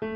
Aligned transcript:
Hai 0.00 0.08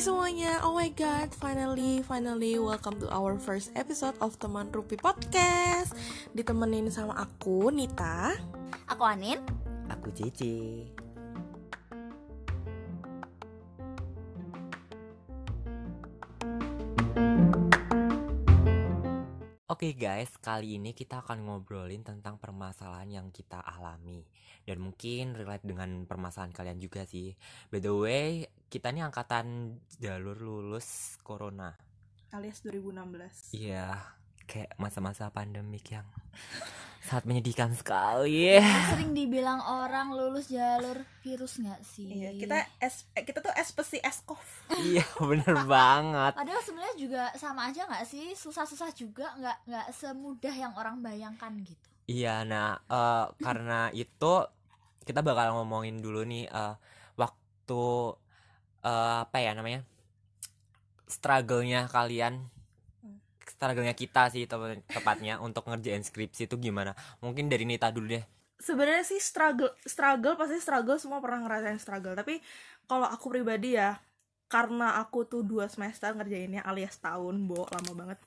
semuanya, 0.00 0.64
oh 0.64 0.72
my 0.72 0.88
god, 0.96 1.36
finally, 1.36 2.00
finally, 2.00 2.56
welcome 2.56 2.96
to 2.96 3.12
our 3.12 3.36
first 3.36 3.76
episode 3.76 4.16
of 4.24 4.40
Teman 4.40 4.72
Rupi 4.72 4.96
Podcast 4.96 5.92
Ditemenin 6.32 6.88
sama 6.88 7.12
aku, 7.28 7.68
Nita 7.68 8.32
Aku 8.88 9.04
Anin. 9.04 9.36
Aku 9.92 10.08
Cici. 10.16 10.88
Guys, 19.94 20.34
kali 20.42 20.74
ini 20.74 20.90
kita 20.90 21.22
akan 21.22 21.46
ngobrolin 21.46 22.02
tentang 22.02 22.34
permasalahan 22.34 23.06
yang 23.06 23.26
kita 23.30 23.62
alami. 23.62 24.26
Dan 24.66 24.82
mungkin 24.82 25.38
relate 25.38 25.62
dengan 25.62 26.02
permasalahan 26.02 26.50
kalian 26.50 26.82
juga 26.82 27.06
sih. 27.06 27.30
By 27.70 27.78
the 27.78 27.94
way, 27.94 28.50
kita 28.66 28.90
ini 28.90 29.06
angkatan 29.06 29.78
jalur 30.02 30.34
lulus 30.34 31.14
corona. 31.22 31.78
Alias 32.34 32.66
2016 32.66 33.54
Iya, 33.54 34.18
kayak 34.50 34.74
masa-masa 34.82 35.30
pandemik 35.30 35.86
yang 35.94 36.10
sangat 37.04 37.28
menyedihkan 37.28 37.76
sekali 37.76 38.56
Sering 38.88 39.12
dibilang 39.12 39.60
orang 39.60 40.16
lulus 40.16 40.48
jalur 40.48 41.04
virus 41.20 41.60
nggak 41.60 41.80
sih? 41.84 42.08
Iya, 42.08 42.30
kita 42.40 42.56
es, 42.80 43.04
eh, 43.12 43.22
kita 43.28 43.44
tuh 43.44 43.52
espesi 43.60 44.00
eskov 44.00 44.40
Iya, 44.72 45.04
bener 45.20 45.68
banget 45.68 46.32
Padahal 46.32 46.64
sebenarnya 46.64 46.96
juga 46.96 47.22
sama 47.36 47.68
aja 47.68 47.84
nggak 47.84 48.08
sih? 48.08 48.32
Susah-susah 48.32 48.88
juga 48.96 49.36
nggak 49.36 49.56
nggak 49.68 49.86
semudah 49.92 50.54
yang 50.56 50.72
orang 50.80 51.04
bayangkan 51.04 51.52
gitu. 51.60 51.88
Iya, 52.08 52.48
nah 52.48 52.80
eh, 52.88 53.26
karena 53.40 53.92
itu 53.92 54.34
kita 55.04 55.20
bakal 55.20 55.60
ngomongin 55.60 56.00
dulu 56.00 56.24
nih 56.24 56.48
eh, 56.48 56.74
waktu 57.20 57.84
eh, 58.80 59.16
apa 59.28 59.38
ya 59.44 59.52
namanya 59.52 59.84
struggle-nya 61.04 61.84
kalian. 61.92 62.48
Struggle-nya 63.64 63.96
kita 63.96 64.28
sih 64.28 64.44
tep- 64.44 64.84
tepatnya 64.84 65.40
untuk 65.40 65.64
ngerjain 65.64 66.04
skripsi 66.04 66.44
itu 66.44 66.60
gimana? 66.60 66.92
Mungkin 67.24 67.48
dari 67.48 67.64
Nita 67.64 67.88
dulu 67.88 68.12
deh. 68.12 68.24
Sebenarnya 68.60 69.02
sih 69.08 69.18
struggle, 69.18 69.72
struggle 69.88 70.36
pasti 70.36 70.60
struggle 70.60 71.00
semua 71.00 71.18
pernah 71.18 71.42
ngerasain 71.42 71.80
struggle 71.80 72.14
Tapi 72.14 72.38
kalau 72.86 73.08
aku 73.08 73.32
pribadi 73.32 73.74
ya, 73.74 73.98
karena 74.46 75.00
aku 75.00 75.26
tuh 75.26 75.42
dua 75.42 75.66
semester 75.66 76.12
ngerjainnya 76.14 76.62
alias 76.62 77.00
tahun, 77.00 77.48
bo, 77.48 77.64
lama 77.72 77.92
banget 78.04 78.18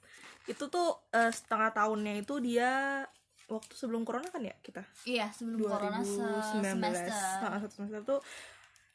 Itu 0.50 0.68
tuh 0.68 0.98
eh, 1.14 1.32
setengah 1.32 1.72
tahunnya 1.72 2.26
itu 2.26 2.42
dia 2.44 3.06
waktu 3.48 3.74
sebelum 3.80 4.04
corona 4.04 4.28
kan 4.28 4.44
ya 4.44 4.56
kita 4.60 4.84
Iya 5.08 5.32
sebelum 5.32 5.64
corona 5.64 6.04
se 6.04 6.20
2019 6.20 6.68
semester. 6.68 7.16
Nah, 7.48 7.60
satu 7.64 7.74
semester 7.80 8.02
tuh 8.04 8.20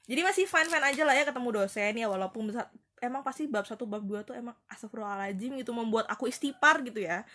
jadi 0.05 0.21
masih 0.27 0.45
fine 0.45 0.69
fine 0.69 0.87
aja 0.93 1.03
lah 1.06 1.15
ya 1.17 1.25
ketemu 1.25 1.49
dosen 1.62 1.95
ya 1.97 2.06
walaupun 2.11 2.53
emang 3.03 3.27
pasti 3.27 3.50
bab 3.50 3.67
satu 3.67 3.83
bab 3.83 4.06
dua 4.06 4.22
tuh 4.22 4.39
emang 4.39 4.55
astagfirullahaladzim 4.70 5.58
gitu 5.58 5.75
membuat 5.75 6.06
aku 6.06 6.31
istipar 6.31 6.78
gitu 6.86 7.03
ya 7.03 7.27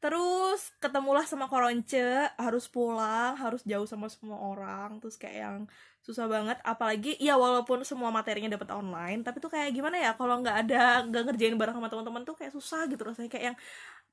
terus 0.00 0.72
ketemulah 0.80 1.28
sama 1.28 1.44
koronce 1.44 2.32
harus 2.40 2.64
pulang 2.72 3.36
harus 3.36 3.60
jauh 3.68 3.84
sama 3.84 4.08
semua 4.08 4.40
orang 4.40 4.96
terus 4.96 5.20
kayak 5.20 5.36
yang 5.36 5.58
susah 6.00 6.24
banget. 6.26 6.56
Apalagi 6.64 7.20
ya 7.20 7.36
walaupun 7.36 7.84
semua 7.84 8.08
materinya 8.08 8.56
dapat 8.56 8.72
online 8.72 9.20
tapi 9.20 9.38
tuh 9.38 9.52
kayak 9.52 9.70
gimana 9.76 10.00
ya 10.00 10.16
kalau 10.16 10.40
nggak 10.40 10.56
ada 10.66 11.04
nggak 11.04 11.22
ngerjain 11.30 11.56
bareng 11.60 11.76
sama 11.76 11.92
teman-teman 11.92 12.22
tuh 12.24 12.36
kayak 12.36 12.52
susah 12.56 12.88
gitu 12.88 13.04
rasanya. 13.04 13.28
Kayak 13.28 13.44
yang 13.52 13.56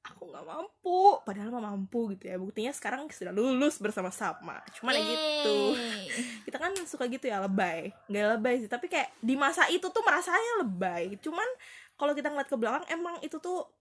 aku 0.04 0.24
nggak 0.28 0.46
mampu 0.46 1.00
padahal 1.24 1.50
mah 1.56 1.64
mampu 1.72 2.12
gitu 2.16 2.24
ya. 2.28 2.36
Buktinya 2.36 2.72
sekarang 2.76 3.08
sudah 3.08 3.32
lulus 3.32 3.80
bersama-sama 3.80 4.60
cuman 4.76 4.94
ya 4.94 5.04
gitu. 5.08 5.58
Yeay. 5.80 6.44
kita 6.44 6.58
kan 6.60 6.72
suka 6.84 7.08
gitu 7.08 7.32
ya 7.32 7.40
lebay. 7.40 7.96
Nggak 8.12 8.26
lebay 8.36 8.56
sih 8.60 8.70
tapi 8.70 8.92
kayak 8.92 9.16
di 9.24 9.40
masa 9.40 9.72
itu 9.72 9.88
tuh 9.88 10.04
merasanya 10.04 10.68
lebay. 10.68 11.16
Cuman 11.24 11.48
kalau 11.96 12.12
kita 12.12 12.30
ngeliat 12.30 12.52
ke 12.52 12.58
belakang 12.60 12.86
emang 12.92 13.16
itu 13.24 13.40
tuh 13.40 13.77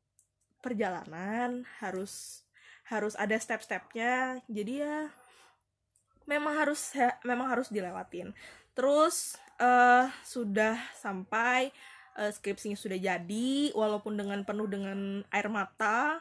perjalanan 0.66 1.62
harus 1.78 2.42
harus 2.90 3.14
ada 3.14 3.38
step-stepnya. 3.38 4.42
Jadi 4.50 4.82
ya 4.82 5.06
memang 6.26 6.58
harus 6.58 6.90
ya, 6.90 7.14
memang 7.22 7.46
harus 7.46 7.70
dilewatin. 7.70 8.34
Terus 8.74 9.38
eh 9.62 10.10
sudah 10.26 10.74
sampai 10.98 11.70
eh, 12.18 12.32
skripsinya 12.34 12.74
sudah 12.74 12.98
jadi 12.98 13.70
walaupun 13.78 14.18
dengan 14.18 14.42
penuh 14.42 14.66
dengan 14.66 15.22
air 15.30 15.46
mata. 15.46 16.18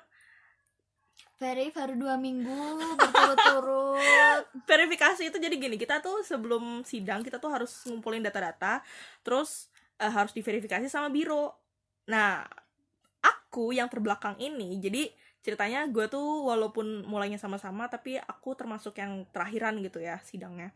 Ferry 1.35 1.67
baru 1.67 1.99
dua 1.99 2.15
minggu 2.15 2.79
berturut-turut. 2.95 4.43
verifikasi 4.71 5.27
itu 5.27 5.35
jadi 5.35 5.51
gini 5.59 5.75
kita 5.75 5.99
tuh 5.99 6.23
sebelum 6.23 6.87
sidang 6.87 7.27
kita 7.27 7.43
tuh 7.43 7.51
harus 7.51 7.71
ngumpulin 7.91 8.23
data-data 8.23 8.79
terus 9.19 9.67
eh, 9.99 10.07
harus 10.07 10.31
diverifikasi 10.31 10.87
sama 10.87 11.11
biro. 11.11 11.51
Nah 12.07 12.47
aku 13.55 13.71
yang 13.71 13.87
terbelakang 13.87 14.35
ini. 14.35 14.75
Jadi 14.83 15.07
ceritanya 15.39 15.87
gue 15.87 16.11
tuh 16.11 16.43
walaupun 16.43 17.07
mulainya 17.07 17.39
sama-sama 17.39 17.87
tapi 17.87 18.19
aku 18.19 18.51
termasuk 18.51 18.99
yang 18.99 19.23
terakhiran 19.31 19.79
gitu 19.79 20.03
ya 20.03 20.19
sidangnya. 20.27 20.75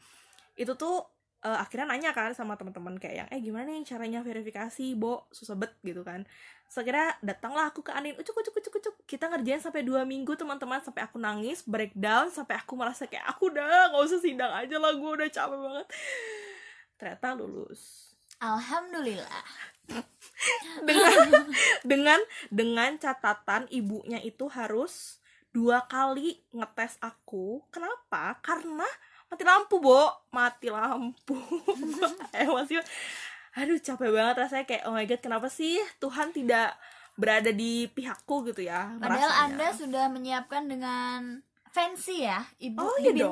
Itu 0.55 0.79
tuh 0.79 1.03
eh, 1.43 1.59
akhirnya 1.59 1.91
nanya 1.91 2.15
kan 2.15 2.31
sama 2.31 2.55
teman-teman 2.55 2.95
kayak 2.95 3.15
yang 3.19 3.27
eh 3.35 3.43
gimana 3.43 3.75
nih 3.75 3.83
caranya 3.83 4.23
verifikasi 4.23 4.95
bo? 4.95 5.27
Susah 5.35 5.59
bet 5.59 5.75
gitu 5.83 6.07
kan. 6.07 6.23
Sekira 6.71 7.19
datanglah 7.19 7.67
aku 7.67 7.83
ke 7.83 7.91
Anin. 7.91 8.15
Ucuk 8.15 8.39
ucuk 8.39 8.55
ucuk 8.55 8.79
ucuk. 8.79 8.95
Kita 9.03 9.27
ngerjain 9.27 9.59
sampai 9.59 9.83
dua 9.83 10.07
minggu 10.07 10.39
teman-teman. 10.39 10.79
Sampai 10.79 11.03
aku 11.03 11.19
nangis 11.19 11.67
breakdown 11.67 12.31
sampai 12.31 12.63
aku 12.63 12.79
merasa 12.79 13.11
kayak 13.11 13.27
aku 13.27 13.51
udah 13.51 13.91
nggak 13.91 14.03
usah 14.07 14.23
sidang 14.23 14.55
aja 14.55 14.79
lah 14.79 14.95
gue 14.95 15.11
udah 15.19 15.27
capek 15.27 15.59
banget. 15.59 15.87
Ternyata 16.95 17.27
lulus. 17.35 18.15
Alhamdulillah. 18.39 19.43
Dengan 20.83 21.15
dengan 21.91 22.19
dengan 22.49 22.91
catatan 22.95 23.67
ibunya 23.73 24.19
itu 24.23 24.47
harus 24.47 25.19
dua 25.49 25.85
kali 25.89 26.39
ngetes 26.53 27.01
aku. 27.01 27.65
Kenapa? 27.73 28.37
Karena 28.39 28.85
mati 29.29 29.43
lampu 29.43 29.81
bo. 29.81 30.09
Mati 30.31 30.67
lampu. 30.69 31.37
Gua 31.95 32.09
emosi 32.33 32.77
aduh 33.57 33.81
capek 33.81 34.09
banget 34.13 34.35
rasanya. 34.45 34.65
Kayak 34.69 34.83
oh 34.87 34.93
my 34.93 35.05
god 35.09 35.21
kenapa 35.21 35.47
sih 35.49 35.81
Tuhan 35.97 36.31
tidak 36.31 36.77
berada 37.19 37.51
di 37.51 37.91
pihakku 37.91 38.47
gitu 38.47 38.63
ya 38.63 38.95
Padahal 38.95 39.27
merasanya. 39.27 39.43
Anda 39.51 39.67
sudah 39.75 40.05
menyiapkan 40.07 40.63
dengan 40.71 41.43
fancy 41.69 42.25
ya, 42.25 42.41
Ibu 42.57 42.79
Oh, 42.81 42.95
di 42.97 43.13
iya 43.13 43.27
dong. 43.27 43.31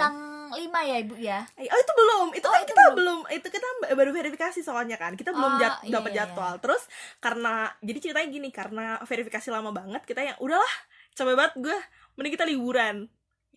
5 0.51 0.79
ya, 0.83 0.95
Ibu 0.99 1.15
ya. 1.17 1.39
Eh, 1.55 1.67
Oh 1.67 1.79
itu 1.79 1.93
belum, 1.93 2.27
itu 2.33 2.45
Oh, 2.45 2.53
kan 2.53 2.61
itu 2.61 2.69
kita 2.69 2.83
belum. 2.87 2.95
belum. 2.95 3.19
itu 3.33 3.47
kita 3.49 3.67
baru 3.93 4.11
verifikasi 4.11 4.59
soalnya 4.61 4.95
kan, 4.95 5.13
kita 5.13 5.31
belum 5.31 5.53
Oh, 5.55 5.59
jat, 5.59 5.73
iya, 5.83 5.91
dapat 5.93 6.11
iya. 6.11 6.17
jadwal. 6.23 6.53
Terus 6.59 6.83
karena 7.17 7.53
jadi 7.79 7.99
ceritanya 7.99 8.29
gini, 8.29 8.49
karena 8.49 8.85
verifikasi 9.01 9.47
lama 9.49 9.71
banget, 9.71 10.01
kita 10.03 10.21
yang 10.21 10.37
udahlah 10.37 10.73
capek 11.11 11.35
banget 11.35 11.53
gue, 11.57 11.77
mending 12.15 12.33
kita 12.33 12.45
liburan, 12.45 12.95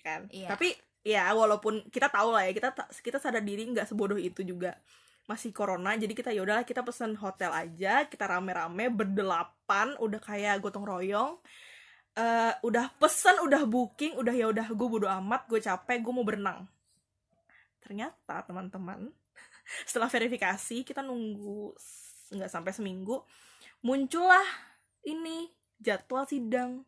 kan. 0.01 0.27
Iya. 0.29 0.49
Tapi 0.51 0.73
ya 1.01 1.33
walaupun 1.33 1.89
kita 1.89 2.09
tahu 2.09 2.33
lah 2.33 2.45
ya, 2.45 2.53
kita 2.53 2.73
ta- 2.73 2.91
kita 2.91 3.17
sadar 3.17 3.41
diri 3.41 3.69
nggak 3.69 3.89
sebodoh 3.89 4.17
itu 4.17 4.43
juga 4.43 4.77
masih 5.25 5.55
corona 5.55 5.95
jadi 5.95 6.11
kita 6.11 6.35
ya 6.35 6.43
udahlah 6.43 6.67
kita 6.67 6.83
pesen 6.83 7.15
hotel 7.15 7.55
aja 7.55 8.03
kita 8.11 8.27
rame-rame 8.27 8.91
berdelapan 8.91 9.95
udah 10.03 10.19
kayak 10.19 10.59
gotong 10.59 10.83
royong 10.83 11.39
Eh, 12.11 12.53
udah 12.67 12.91
pesen 12.99 13.39
udah 13.39 13.63
booking 13.65 14.19
udah 14.19 14.35
ya 14.35 14.51
udah 14.51 14.67
gue 14.67 14.89
bodo 14.91 15.07
amat 15.07 15.47
gue 15.47 15.63
capek 15.63 16.03
gue 16.03 16.11
mau 16.11 16.27
berenang 16.27 16.67
ternyata 17.91 18.47
teman-teman 18.47 19.11
setelah 19.89 20.07
verifikasi 20.07 20.87
kita 20.87 21.03
nunggu 21.03 21.75
nggak 22.31 22.47
sampai 22.47 22.71
seminggu 22.71 23.19
muncullah 23.83 24.47
ini 25.03 25.51
jadwal 25.81 26.29
sidang. 26.29 26.85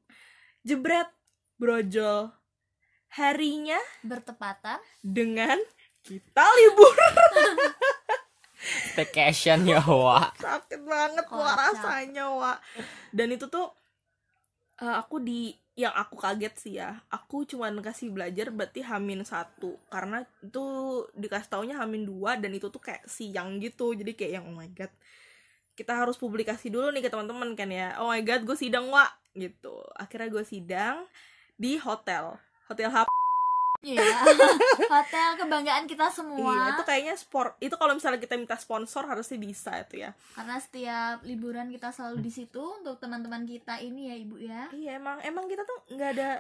Jebret 0.63 1.09
brojol. 1.57 2.31
Harinya 3.13 3.77
Bertepatan. 4.01 4.81
dengan 5.01 5.61
kita 6.01 6.45
libur. 6.45 6.93
Staycation 8.93 9.67
ya, 9.67 9.83
Wak. 9.83 10.39
sakit 10.39 10.81
banget 10.87 11.25
Kocak. 11.27 11.57
rasanya 11.59 12.31
wah 12.31 12.57
dan 13.11 13.35
itu 13.35 13.51
tuh 13.51 13.75
eh, 14.83 14.97
aku 14.99 15.23
di 15.23 15.55
yang 15.73 15.95
aku 15.97 16.21
kaget 16.21 16.55
sih 16.61 16.75
ya 16.77 17.01
aku 17.09 17.49
cuman 17.49 17.81
kasih 17.81 18.13
belajar 18.13 18.53
berarti 18.53 18.85
hamin 18.85 19.25
satu 19.25 19.81
karena 19.89 20.21
itu 20.45 20.65
dikasih 21.17 21.49
taunya 21.49 21.81
hamin 21.81 22.05
dua 22.05 22.37
dan 22.37 22.53
itu 22.53 22.69
tuh 22.69 22.83
kayak 22.83 23.09
siang 23.09 23.57
gitu 23.57 23.97
jadi 23.97 24.13
kayak 24.13 24.33
yang 24.37 24.45
oh 24.53 24.57
my 24.59 24.69
god 24.77 24.93
kita 25.73 25.97
harus 25.97 26.21
publikasi 26.21 26.69
dulu 26.69 26.93
nih 26.93 27.01
ke 27.01 27.09
teman-teman 27.09 27.57
kan 27.57 27.73
ya 27.73 27.97
oh 28.05 28.13
my 28.13 28.21
god 28.21 28.45
gue 28.45 28.57
sidang 28.59 28.93
wa 28.93 29.09
gitu. 29.37 29.81
Akhirnya 29.97 30.29
gue 30.29 30.45
sidang 30.45 31.09
di 31.57 31.81
hotel 31.81 32.37
hotel 32.69 32.89
Hap 32.93 33.09
Iya. 33.83 33.99
Hotel 34.95 35.31
kebanggaan 35.37 35.85
kita 35.85 36.07
semua. 36.09 36.39
iya 36.49 36.63
itu 36.71 36.83
kayaknya 36.83 37.15
sport 37.15 37.59
itu 37.59 37.75
kalau 37.75 37.93
misalnya 37.93 38.17
kita 38.17 38.35
minta 38.35 38.55
sponsor 38.55 39.03
harusnya 39.05 39.37
bisa 39.37 39.75
itu 39.77 40.01
ya 40.01 40.15
Karena 40.33 40.57
setiap 40.57 41.19
liburan 41.23 41.67
kita 41.67 41.91
selalu 41.91 42.19
di 42.21 42.31
situ 42.31 42.63
untuk 42.63 42.97
teman-teman 42.97 43.43
kita 43.43 43.79
ini 43.79 44.07
ya 44.07 44.17
Ibu 44.17 44.37
ya. 44.39 44.63
iya 44.71 44.91
emang 44.97 45.19
emang 45.21 45.45
kita 45.45 45.63
tuh 45.63 45.79
nggak 45.91 46.11
ada 46.13 46.31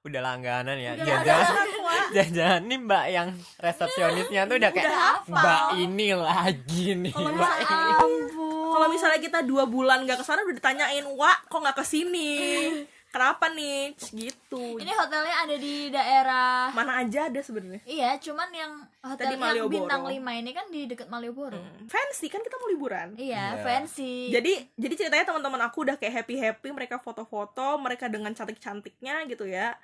udah 0.00 0.20
langganan 0.22 0.76
ya 0.76 0.94
Udah 0.94 1.04
jajan 1.04 1.66
jajan 2.10 2.60
nih 2.64 2.78
mbak 2.80 3.04
yang 3.10 3.28
resepsionisnya 3.58 4.46
tuh 4.46 4.56
udah 4.56 4.70
kayak 4.70 4.86
Udah 4.86 5.00
hafal. 5.12 5.34
mbak 5.34 5.60
ini 5.76 6.08
lagi 6.14 6.84
nih 6.96 7.12
Kalau 7.12 7.30
mbak 7.30 7.52
ini 7.58 7.76
ampun. 7.92 8.70
kalau 8.70 8.86
misalnya 8.88 9.18
kita 9.18 9.38
dua 9.42 9.64
bulan 9.66 10.02
nggak 10.02 10.16
ke 10.16 10.24
sana 10.24 10.40
udah 10.40 10.56
ditanyain 10.56 11.04
wak 11.10 11.38
kok 11.44 11.58
nggak 11.58 11.76
ke 11.76 11.84
sini 11.84 12.32
kenapa 13.12 13.50
nih 13.50 13.92
gitu 13.98 14.37
Ini 14.50 14.88
hotelnya 14.90 15.36
ada 15.38 15.54
di 15.54 15.74
daerah 15.88 16.72
mana 16.72 16.98
aja 16.98 17.28
ada 17.28 17.36
sebenarnya 17.38 17.84
Iya, 17.84 18.16
cuman 18.16 18.48
yang 18.50 18.72
hotel 18.98 19.20
Tadi 19.22 19.34
yang 19.34 19.42
Malioboro. 19.44 19.74
bintang 19.84 20.02
5 20.02 20.32
ini 20.34 20.50
kan 20.50 20.66
di 20.66 20.80
deket 20.84 21.06
Malioboro. 21.06 21.60
Hmm, 21.60 21.84
fancy 21.84 22.26
kan 22.26 22.40
kita 22.40 22.56
mau 22.56 22.68
liburan 22.68 23.12
Iya, 23.14 23.54
Iya. 23.54 23.60
fancy. 23.60 24.32
jadi 24.32 24.52
jadi 24.74 24.94
ceritanya 24.96 25.24
teman-teman 25.26 25.60
aku 25.62 25.84
udah 25.84 25.96
kayak 25.96 26.24
happy 26.24 26.34
happy 26.36 26.68
mereka 26.70 26.96
foto-foto 26.96 27.76
mereka 27.76 28.06
dengan 28.06 28.32
cantik 28.32 28.56
cantiknya 28.56 29.20
gitu 29.24 29.44
ya 29.44 29.76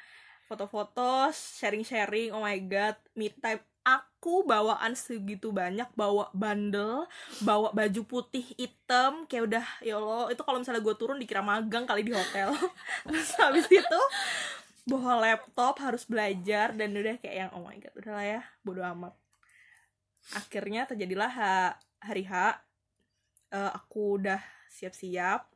foto-foto 0.44 1.28
sharing 1.28 1.82
sharing 1.82 2.28
oh 2.30 2.40
my 2.40 2.56
god 2.58 2.96
me 3.12 3.28
time 3.34 3.60
aku 3.84 4.42
bawaan 4.48 4.96
segitu 4.96 5.52
banyak 5.52 5.86
bawa 5.92 6.32
bandel 6.32 7.04
bawa 7.44 7.70
baju 7.76 8.02
putih 8.08 8.44
hitam 8.56 9.28
kayak 9.28 9.44
udah 9.52 9.66
ya 9.84 10.00
allah 10.00 10.32
itu 10.32 10.40
kalau 10.40 10.58
misalnya 10.58 10.80
gue 10.80 10.96
turun 10.96 11.20
dikira 11.20 11.44
magang 11.44 11.84
kali 11.84 12.02
di 12.02 12.16
hotel. 12.16 12.56
Terus 13.06 13.30
habis 13.36 13.68
itu 13.68 14.00
bawa 14.88 15.20
laptop 15.20 15.80
harus 15.80 16.08
belajar 16.08 16.72
dan 16.72 16.96
udah 16.96 17.16
kayak 17.20 17.36
yang 17.46 17.50
oh 17.52 17.64
my 17.64 17.76
god 17.76 17.94
udahlah 17.94 18.24
ya 18.24 18.40
bodo 18.64 18.80
amat. 18.80 19.12
Akhirnya 20.32 20.88
terjadilah 20.88 21.28
ha- 21.28 21.76
hari 22.00 22.24
H 22.24 22.64
Eh, 23.54 23.70
aku 23.70 24.18
udah 24.18 24.42
siap-siap. 24.66 25.46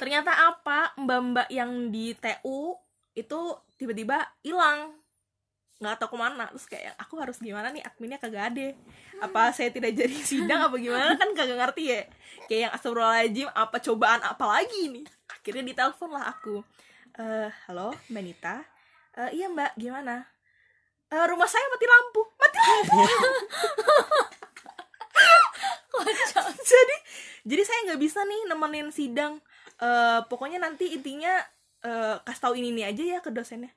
Ternyata 0.00 0.32
apa 0.32 0.96
mbak-mbak 0.96 1.52
yang 1.52 1.92
di 1.92 2.16
TU 2.16 2.72
itu 3.12 3.40
tiba-tiba 3.76 4.24
hilang 4.40 4.96
nggak 5.76 5.96
tahu 6.00 6.16
ke 6.16 6.18
mana. 6.18 6.44
Terus 6.52 6.66
kayak 6.68 6.94
aku 6.96 7.14
harus 7.20 7.36
gimana 7.40 7.68
nih? 7.68 7.84
Adminnya 7.84 8.16
kagak 8.16 8.54
ada. 8.54 8.68
Apa 9.20 9.52
saya 9.52 9.68
tidak 9.68 9.92
jadi 9.92 10.16
sidang 10.30 10.70
apa 10.70 10.76
gimana? 10.80 11.16
Kan 11.20 11.36
kagak 11.36 11.58
ngerti 11.60 11.82
ya. 11.92 12.00
Kayak 12.48 12.60
yang 12.68 12.72
astagfirullahaladzim 12.76 13.48
apa 13.52 13.76
cobaan 13.80 14.20
apa 14.24 14.44
lagi 14.44 14.82
nih 14.92 15.06
akhirnya 15.28 15.64
ditelepon 15.72 16.10
lah 16.12 16.24
aku. 16.32 16.64
Eh 17.16 17.48
halo 17.68 17.96
mbak 18.12 18.22
Nita 18.24 18.56
"Eh, 19.16 19.30
iya 19.40 19.46
mbak. 19.48 19.76
Gimana? 19.76 20.24
"Eh, 21.08 21.24
rumah 21.28 21.48
saya 21.48 21.64
mati 21.72 21.86
lampu. 21.88 22.22
Mati 22.36 22.58
lampu! 22.60 22.98
Jadi 26.66 26.96
jadi 27.46 27.62
saya 27.62 27.78
nggak 27.88 28.00
bisa 28.02 28.20
nih 28.26 28.40
nemenin 28.52 28.88
sidang. 28.92 29.40
Eh, 29.80 30.20
pokoknya 30.28 30.60
nanti 30.60 30.92
intinya 30.92 31.40
eh, 31.84 32.16
kasih 32.24 32.42
tahu 32.42 32.54
ini 32.58 32.72
nih 32.72 32.84
aja 32.90 33.02
ya 33.16 33.18
ke 33.20 33.30
dosennya 33.32 33.70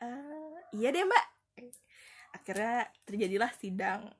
ah 0.00 0.06
eh, 0.06 0.56
iya 0.76 0.92
deh 0.92 1.04
mbak. 1.04 1.24
Akhirnya 2.36 2.88
terjadilah 3.08 3.50
sidang. 3.56 4.12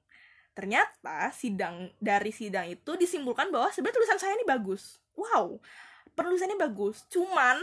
Ternyata 0.57 1.31
sidang 1.37 1.93
dari 2.01 2.33
sidang 2.33 2.65
itu 2.69 2.97
disimpulkan 2.97 3.53
bahwa 3.53 3.69
sebenarnya 3.69 3.97
tulisan 4.01 4.21
saya 4.21 4.37
ini 4.41 4.47
bagus. 4.49 4.99
Wow 5.13 5.61
penulisannya 6.17 6.57
bagus. 6.57 7.05
Cuman 7.13 7.61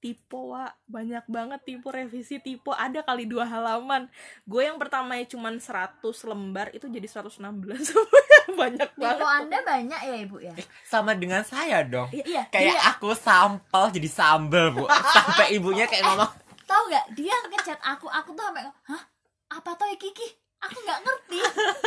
tipe 0.00 0.32
wa 0.32 0.72
banyak 0.90 1.24
banget 1.30 1.60
tipe 1.62 1.86
revisi 1.88 2.42
tipe. 2.42 2.74
Ada 2.74 3.06
kali 3.06 3.24
dua 3.30 3.46
halaman. 3.46 4.10
Gue 4.44 4.66
yang 4.66 4.76
pertamanya 4.76 5.24
cuman 5.30 5.62
100 5.62 6.02
lembar 6.26 6.74
itu 6.74 6.90
jadi 6.90 7.06
116 7.06 7.38
banyak 8.60 8.90
Tipe 8.90 9.00
banget. 9.00 9.24
Anda 9.24 9.58
banyak 9.62 10.00
ya, 10.02 10.16
Ibu 10.26 10.36
ya? 10.42 10.52
sama 10.82 11.14
dengan 11.14 11.46
saya 11.46 11.86
dong. 11.86 12.10
Iya, 12.10 12.50
kayak 12.50 12.74
dia 12.74 12.78
aku 12.90 13.14
sampel 13.14 13.94
jadi 13.94 14.10
sambel 14.10 14.74
bu. 14.74 14.84
Sampai 14.90 15.54
ibunya 15.54 15.86
kayak 15.86 16.02
ngomong 16.10 16.49
tahu 16.70 16.82
nggak? 16.86 17.06
Dia 17.18 17.34
ngechat 17.50 17.80
aku, 17.82 18.06
aku 18.06 18.30
tuh 18.38 18.44
sampai 18.46 18.62
hah? 18.70 19.02
Apa 19.50 19.74
toh 19.74 19.90
ya 19.90 19.98
Kiki? 19.98 20.28
Aku 20.62 20.78
nggak 20.86 21.00
ngerti. 21.02 21.38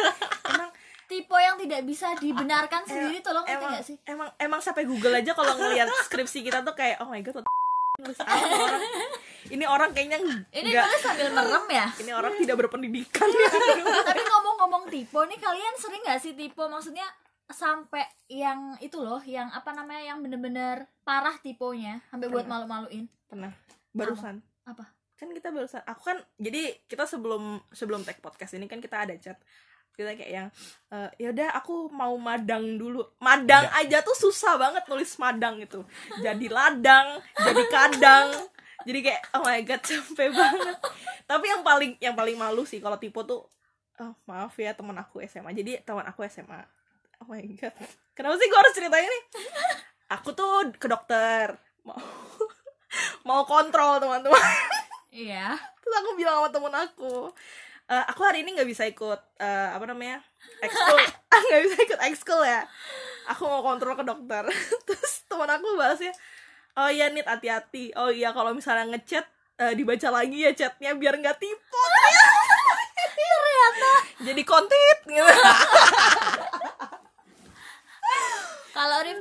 emang 0.52 0.70
Tipe 1.04 1.36
yang 1.36 1.60
tidak 1.60 1.82
bisa 1.84 2.16
dibenarkan 2.18 2.88
sendiri 2.88 3.20
tolong 3.20 3.44
emang 3.46 3.76
nggak 3.76 3.86
sih? 3.86 4.00
emang 4.08 4.30
emang 4.40 4.60
sampai 4.64 4.88
Google 4.88 5.14
aja 5.14 5.36
kalau 5.36 5.60
ngelihat 5.60 5.86
skripsi 6.10 6.42
kita 6.42 6.64
tuh 6.64 6.74
kayak 6.74 6.98
oh 7.04 7.12
my 7.12 7.20
god 7.20 7.38
what 7.38 7.46
the 7.46 7.54
nulis 8.02 8.18
apa 8.18 8.34
orang 8.34 8.82
ini 9.54 9.66
orang 9.70 9.90
kayaknya 9.94 10.18
Ini 10.50 10.70
nulis 10.74 11.02
sambil 11.04 11.30
merem 11.30 11.66
ya. 11.70 11.88
ini 12.02 12.12
orang 12.16 12.34
tidak 12.40 12.56
berpendidikan 12.66 13.28
ya 13.30 13.50
Tapi 14.10 14.22
ngomong-ngomong 14.26 14.90
tipe 14.90 15.20
nih 15.30 15.38
kalian 15.38 15.76
sering 15.78 16.02
nggak 16.02 16.18
sih 16.18 16.34
tipe 16.34 16.64
maksudnya 16.66 17.06
sampai 17.54 18.08
yang 18.32 18.74
itu 18.82 18.98
loh, 18.98 19.22
yang 19.22 19.52
apa 19.54 19.76
namanya 19.76 20.16
yang 20.16 20.26
bener-bener 20.26 20.90
parah 21.06 21.38
tipenya 21.38 22.02
sampai 22.10 22.32
buat 22.32 22.48
malu-maluin. 22.50 23.06
pernah 23.30 23.54
barusan 23.94 24.42
Apa? 24.42 24.53
Kan 25.14 25.30
kita 25.32 25.56
barusan 25.56 25.84
aku 25.88 26.02
kan 26.04 26.18
jadi 26.36 26.84
kita 26.90 27.08
sebelum 27.08 27.62
sebelum 27.72 28.02
tag 28.04 28.20
podcast 28.20 28.58
ini 28.58 28.68
kan 28.68 28.84
kita 28.84 29.08
ada 29.08 29.16
chat. 29.16 29.40
Kita 29.94 30.18
kayak 30.18 30.32
yang 30.34 30.48
eh, 30.90 31.10
ya 31.22 31.30
udah 31.30 31.54
aku 31.54 31.94
mau 31.94 32.18
madang 32.18 32.82
dulu. 32.82 33.06
Madang 33.22 33.70
aja 33.78 34.02
tuh 34.02 34.18
susah 34.18 34.58
banget 34.58 34.84
nulis 34.90 35.14
madang 35.22 35.62
itu 35.62 35.86
jadi 36.26 36.46
ladang 36.50 37.22
jadi 37.38 37.64
kadang. 37.70 38.28
Jadi 38.84 39.00
kayak 39.00 39.22
oh 39.38 39.46
my 39.46 39.62
god 39.64 39.82
capek 39.86 40.34
banget. 40.34 40.78
Tapi 41.30 41.46
yang 41.46 41.62
paling 41.62 41.92
yang 42.02 42.16
paling 42.18 42.36
malu 42.36 42.66
sih 42.66 42.82
kalau 42.82 42.98
tipe 42.98 43.22
tuh 43.24 43.46
oh, 44.02 44.14
maaf 44.26 44.58
ya 44.58 44.74
teman 44.74 44.98
aku 44.98 45.22
SMA 45.30 45.54
jadi 45.54 45.86
teman 45.86 46.04
aku 46.10 46.26
SMA 46.26 46.66
oh 47.22 47.30
my 47.30 47.46
god. 47.62 47.72
Kenapa 48.18 48.36
sih 48.42 48.50
gue 48.50 48.60
harus 48.60 48.74
ceritain 48.74 49.06
nih 49.08 49.24
aku 50.14 50.30
tuh 50.38 50.74
ke 50.78 50.86
dokter 50.86 51.58
mau 53.24 53.44
kontrol 53.48 54.00
teman-teman. 54.00 54.44
Iya. 55.14 55.56
terus 55.84 55.96
aku 56.00 56.16
bilang 56.16 56.42
sama 56.42 56.50
temen 56.50 56.74
aku 56.74 57.30
"Eh, 57.92 58.04
aku 58.08 58.24
hari 58.24 58.42
ini 58.48 58.56
nggak 58.56 58.70
bisa 58.70 58.88
ikut 58.88 59.20
eh, 59.44 59.70
apa 59.76 59.84
namanya 59.84 60.24
ekskul. 60.64 60.98
Nggak 61.44 61.62
bisa 61.68 61.78
ikut 61.84 62.00
ekskul 62.08 62.42
ya. 62.48 62.64
Aku 63.36 63.44
mau 63.46 63.60
kontrol 63.60 64.00
ke 64.00 64.06
dokter. 64.08 64.48
Terus 64.88 65.28
temen 65.28 65.50
aku 65.52 65.76
bahasnya 65.76 66.16
oh 66.80 66.88
iya 66.88 67.12
nit 67.12 67.28
hati-hati. 67.28 67.92
Oh 68.00 68.08
iya 68.08 68.32
kalau 68.32 68.56
misalnya 68.56 68.88
ngechat 68.96 69.28
eh, 69.60 69.74
dibaca 69.76 70.08
lagi 70.10 70.48
ya 70.48 70.52
chatnya 70.56 70.96
biar 70.96 71.20
nggak 71.20 71.38
tipu. 71.38 71.82
Ternyata. 73.20 73.94
Jadi 74.32 74.42
kontit 74.48 75.00
gitu. 75.04 75.34
Kalau 78.74 78.98
Rim 79.04 79.20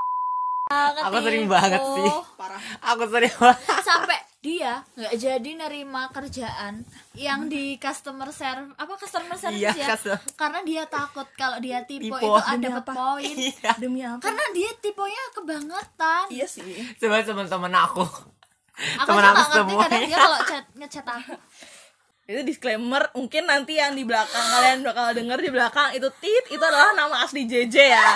Aku 1.08 1.18
sering 1.22 1.44
banget 1.50 1.82
sih. 1.82 2.10
parah. 2.40 2.60
Aku 2.94 3.04
sering 3.08 3.34
banget. 3.36 3.58
Sampai 3.82 4.18
dia 4.42 4.82
nggak 4.98 5.14
jadi 5.22 5.50
nerima 5.54 6.10
kerjaan 6.10 6.82
yang 7.14 7.46
di 7.46 7.78
customer 7.78 8.26
service 8.34 8.74
apa 8.74 8.98
customer 8.98 9.38
service 9.38 9.62
iya 9.62 9.70
ya. 9.70 9.94
kasih 9.94 10.18
karena 10.34 10.66
dia 10.66 10.82
takut 10.90 11.22
kalau 11.38 11.62
dia 11.62 11.86
tipe, 11.86 12.10
Tipe. 12.10 12.18
itu 12.18 12.42
ada 12.42 12.58
dapat 12.58 12.90
poin. 12.90 13.36
Iya. 13.38 13.72
Demi 13.78 14.02
apa? 14.02 14.18
Karena 14.18 14.42
dia 14.50 14.70
tipenya 14.82 15.24
kebangetan. 15.30 16.26
Iya 16.34 16.46
sih. 16.50 16.74
Coba 16.98 17.22
teman-teman 17.22 17.70
aku. 17.86 18.02
Aku 18.72 19.08
temen 19.14 19.22
aja 19.22 19.30
aku 19.30 19.38
nggak 19.38 19.46
ngerti 19.46 19.54
semua. 19.54 19.82
kadang 19.86 20.02
dia 20.10 20.18
kalau 20.18 20.38
chat 20.42 20.64
ngechat 20.74 21.06
aku 21.06 21.34
itu 22.32 22.40
disclaimer 22.48 23.12
mungkin 23.12 23.44
nanti 23.44 23.76
yang 23.76 23.92
di 23.92 24.08
belakang 24.08 24.40
kalian 24.40 24.80
bakal 24.80 25.12
denger 25.12 25.38
di 25.44 25.50
belakang 25.52 25.92
itu 25.92 26.08
tit 26.16 26.44
itu 26.48 26.64
adalah 26.64 26.96
nama 26.96 27.20
asli 27.28 27.44
JJ 27.44 27.76
ya. 27.76 28.08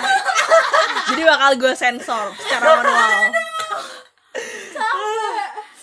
Jadi 1.12 1.23
bakal 1.28 1.50
gue 1.61 1.75
sensor 1.76 2.32
secara 2.40 2.80
manual. 2.80 3.20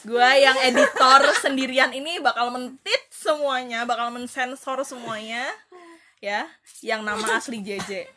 Gue 0.02 0.30
yang 0.42 0.58
editor 0.66 1.22
sendirian 1.38 1.94
ini 1.94 2.18
bakal 2.18 2.50
mentit 2.50 3.06
semuanya 3.14 3.86
bakal 3.86 4.10
mensensor 4.10 4.82
semuanya 4.84 5.48
ya 6.20 6.50
yang 6.82 7.06
nama 7.06 7.38
asli 7.38 7.62
JJ 7.62 8.10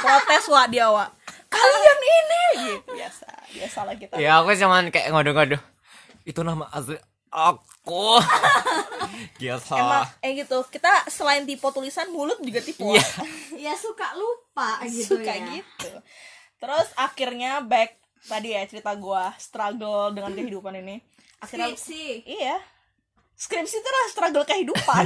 protes 0.00 0.44
wa 0.48 0.64
dia 0.70 0.88
wa 0.88 1.10
kalian 1.52 1.98
ini! 2.00 2.44
Gitu 2.64 2.90
biasa 2.96 3.28
biasa 3.52 3.78
lah 3.84 3.94
kita. 3.98 4.14
Ya 4.16 4.40
aku 4.40 4.56
cuman 4.56 4.88
kayak 4.88 5.12
ngadu-ngadu 5.12 5.58
itu 6.24 6.40
nama 6.40 6.64
asli 6.72 6.96
aku. 7.32 8.20
Biasa 9.40 9.72
emang 9.80 10.04
eh 10.20 10.32
gitu. 10.36 10.60
Kita 10.68 11.08
selain 11.08 11.48
tipe 11.48 11.64
tulisan 11.72 12.12
mulut 12.12 12.38
juga 12.44 12.60
tipe. 12.60 12.84
Iya. 12.84 13.02
Ya 13.70 13.74
suka 13.78 14.12
lupa 14.18 14.82
gitu 14.84 15.16
suka 15.16 15.32
ya. 15.32 15.46
gitu. 15.58 15.90
Terus 16.60 16.88
akhirnya 16.94 17.62
back 17.62 17.96
tadi 18.26 18.54
ya 18.54 18.62
cerita 18.68 18.92
gua 18.94 19.32
struggle 19.40 20.12
dengan 20.12 20.36
kehidupan 20.36 20.76
ini. 20.78 21.00
Akhirnya 21.40 21.72
skripsi. 21.72 22.28
Iya. 22.28 22.56
Skripsi 23.34 23.74
itu 23.80 23.88
adalah 23.88 24.08
struggle 24.12 24.44
kehidupan. 24.46 25.04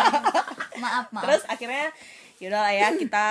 Maaf 0.82 1.10
maaf. 1.10 1.22
Terus 1.26 1.42
akhirnya 1.50 1.90
yaudah 2.38 2.60
lah 2.62 2.72
ya 2.74 2.88
kita 2.94 3.26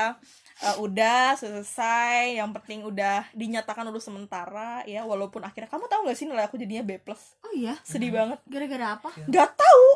eh, 0.63 0.75
udah 0.81 1.37
selesai 1.37 2.37
yang 2.39 2.49
penting 2.53 2.85
udah 2.85 3.29
dinyatakan 3.33 3.85
lulus 3.85 4.07
sementara 4.07 4.81
ya. 4.89 5.05
Walaupun 5.05 5.45
akhirnya 5.45 5.69
kamu 5.69 5.85
tahu 5.89 6.09
gak 6.09 6.17
sih 6.17 6.25
nilai 6.25 6.45
aku 6.45 6.57
jadinya 6.57 6.83
B 6.85 6.97
plus? 7.01 7.37
Oh 7.45 7.53
iya? 7.53 7.77
Sedih 7.85 8.09
banget. 8.13 8.41
Gara-gara 8.49 8.97
apa? 8.97 9.09
Nggak 9.27 9.49
tahu. 9.57 9.87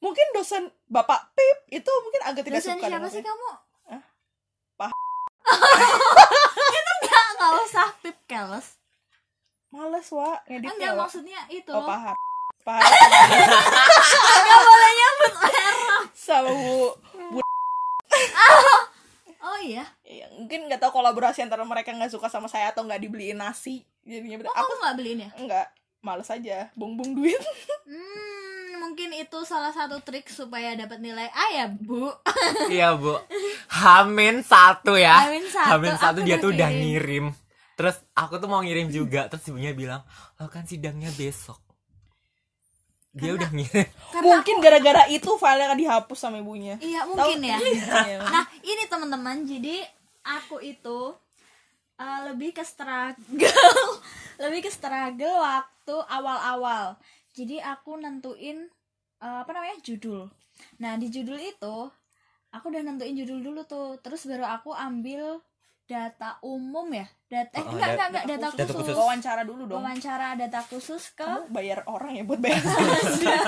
Mungkin 0.00 0.26
dosen 0.32 0.72
bapak 0.88 1.36
Pip 1.36 1.58
itu 1.68 1.90
mungkin 2.04 2.22
agak 2.24 2.42
tidak 2.48 2.64
dosen 2.64 2.76
suka 2.80 2.88
siapa 2.88 2.96
dengan 3.04 3.12
sih 3.12 3.24
kamu? 3.24 3.48
Hah? 3.92 4.02
Pak. 4.80 4.90
itu 6.80 6.92
nggak 7.04 7.26
nggak 7.36 7.52
usah 7.68 7.88
pip. 8.00 8.16
Keles. 8.24 8.66
Males 9.70 10.08
wa 10.10 10.34
ngeditnya 10.48 10.72
enggak 10.74 10.92
wa 10.96 11.04
maksudnya 11.04 11.40
itu. 11.52 11.72
Oh 11.72 11.84
pahar. 11.84 12.16
Pahar. 12.66 12.84
Enggak 14.36 14.60
boleh 14.68 14.90
nyebut 14.92 15.32
merek 15.40 16.04
sama 16.12 16.52
bu 16.52 17.40
oh 19.40 19.58
iya? 19.64 19.84
Ya, 20.04 20.28
mungkin 20.36 20.68
nggak 20.68 20.80
tahu 20.80 21.00
kolaborasi 21.00 21.44
antara 21.44 21.64
mereka 21.64 21.92
nggak 21.92 22.12
suka 22.12 22.28
sama 22.28 22.46
saya 22.46 22.72
atau 22.72 22.84
nggak 22.84 23.00
dibeliin 23.00 23.40
nasi. 23.40 23.84
Jadinya 24.04 24.44
oh 24.48 24.54
aku 24.54 24.72
nggak 24.84 24.96
beliin 24.96 25.24
ya? 25.26 25.30
Enggak 25.36 25.66
males 26.00 26.28
aja 26.32 26.72
bong-bong 26.76 27.12
duit. 27.16 27.40
Hmm 27.90 28.50
mungkin 28.90 29.14
itu 29.14 29.38
salah 29.46 29.70
satu 29.70 30.02
trik 30.02 30.26
supaya 30.26 30.74
dapat 30.74 30.98
nilai 30.98 31.30
A 31.30 31.46
ya 31.54 31.66
bu? 31.70 32.10
Iya 32.74 32.98
bu. 32.98 33.22
Hamin 33.70 34.42
satu 34.42 34.98
ya. 34.98 35.30
Hamin 35.30 35.46
satu, 35.46 35.70
Hamin 35.78 35.94
satu 35.94 36.18
aku 36.24 36.26
dia 36.26 36.36
tuh 36.42 36.50
udah 36.50 36.68
ngirim. 36.74 37.30
Terus 37.78 38.02
aku 38.18 38.42
tuh 38.42 38.50
mau 38.50 38.58
ngirim 38.66 38.90
juga. 38.90 39.30
Terus 39.30 39.46
ibunya 39.46 39.70
bilang 39.76 40.02
Lo 40.42 40.50
kan 40.50 40.66
sidangnya 40.66 41.14
besok 41.14 41.69
Dia 43.10 43.34
udah 43.34 43.50
ngirim. 43.50 43.88
mungkin 44.22 44.56
gara-gara 44.62 45.02
itu 45.10 45.30
filenya 45.34 45.66
akan 45.70 45.78
dihapus 45.82 46.18
sama 46.18 46.38
ibunya. 46.38 46.78
Iya 46.78 47.06
mungkin 47.10 47.42
ya. 47.42 47.58
Iya. 48.06 48.18
nah 48.22 48.44
ini 48.62 48.82
teman-teman 48.86 49.42
jadi 49.42 49.82
aku 50.22 50.62
itu 50.62 51.14
uh, 51.98 52.20
lebih 52.30 52.54
ke 52.54 52.62
struggle. 52.62 53.82
Lebih 54.40 54.64
ke 54.64 54.70
struggle 54.72 55.36
waktu 55.36 55.96
awal-awal. 56.08 56.96
Jadi 57.36 57.60
aku 57.60 58.00
nentuin 58.00 58.72
uh, 59.20 59.44
apa 59.44 59.52
namanya 59.52 59.76
judul. 59.84 60.32
Nah 60.80 60.96
di 60.96 61.12
judul 61.12 61.36
itu 61.36 61.76
aku 62.48 62.64
udah 62.72 62.80
nentuin 62.80 63.12
judul 63.12 63.44
dulu 63.44 63.60
tuh. 63.68 64.00
Terus 64.00 64.24
baru 64.24 64.48
aku 64.48 64.72
ambil 64.72 65.44
data 65.90 66.38
umum 66.46 66.86
ya? 66.94 67.06
Data 67.26 67.54
eh 67.58 67.62
Oh, 67.66 67.74
enggak 67.74 67.88
enggak 67.98 68.08
enggak 68.14 68.24
data, 68.30 68.46
Data 68.54 68.62
khusus, 68.70 68.76
khusus. 68.78 68.94
wawancara 68.94 69.42
dulu 69.42 69.62
dong. 69.66 69.82
Wawancara 69.82 70.38
data 70.38 70.60
khusus 70.62 71.02
ke 71.10 71.26
kamu 71.26 71.50
bayar 71.50 71.82
orang 71.90 72.12
ya 72.14 72.22
buat 72.22 72.38
bayar. 72.38 72.62
Enggak, 73.10 73.46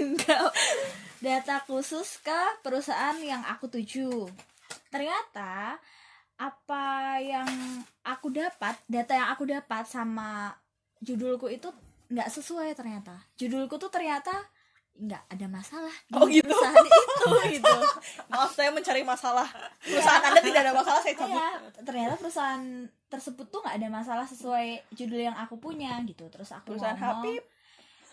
enggak. 0.00 0.40
data 1.20 1.56
khusus 1.62 2.08
ke 2.20 2.40
perusahaan 2.60 3.16
yang 3.20 3.44
aku 3.44 3.68
tuju. 3.68 4.24
Ternyata 4.88 5.76
apa 6.34 6.84
yang 7.20 7.46
aku 8.02 8.32
dapat 8.32 8.74
data 8.88 9.12
yang 9.12 9.28
aku 9.30 9.44
dapat 9.44 9.84
sama 9.84 10.50
judulku 10.98 11.46
itu 11.46 11.68
nggak 12.08 12.28
sesuai 12.28 12.72
ternyata. 12.72 13.20
Judulku 13.36 13.76
tuh 13.76 13.88
ternyata 13.88 14.32
nggak 14.94 15.22
ada 15.26 15.46
masalah 15.50 15.94
di 16.06 16.14
Oh, 16.14 16.26
gitu. 16.30 16.46
perusahaan 16.46 16.86
itu 16.86 17.26
gitu. 17.58 17.76
Maaf 18.30 18.50
saya 18.54 18.70
mencari 18.70 19.02
masalah. 19.02 19.48
Perusahaan 19.82 20.22
anda 20.22 20.38
tidak 20.38 20.60
ada 20.62 20.72
masalah 20.72 21.00
saya 21.02 21.14
cabut. 21.18 21.34
Iya, 21.34 21.48
ternyata 21.82 22.14
perusahaan 22.14 22.64
tersebut 23.10 23.46
tuh 23.50 23.60
nggak 23.66 23.76
ada 23.82 23.88
masalah 23.90 24.26
sesuai 24.26 24.94
judul 24.94 25.18
yang 25.18 25.34
aku 25.34 25.58
punya 25.58 25.98
gitu. 26.06 26.30
Terus 26.30 26.54
aku 26.54 26.78
perusahaan 26.78 26.94
ngomong, 26.94 27.26
Habib 27.26 27.42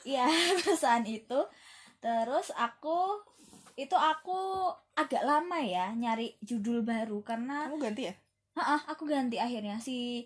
Iya, 0.02 0.26
perusahaan 0.66 1.06
itu. 1.06 1.40
Terus 2.02 2.50
aku 2.58 3.22
itu 3.78 3.94
aku 3.94 4.74
agak 4.98 5.22
lama 5.24 5.62
ya 5.62 5.94
nyari 5.94 6.34
judul 6.42 6.82
baru 6.82 7.22
karena 7.22 7.70
kamu 7.70 7.78
ganti 7.78 8.02
ya? 8.10 8.14
Heeh, 8.58 8.80
aku 8.90 9.06
ganti 9.06 9.38
akhirnya. 9.38 9.78
Si 9.78 10.26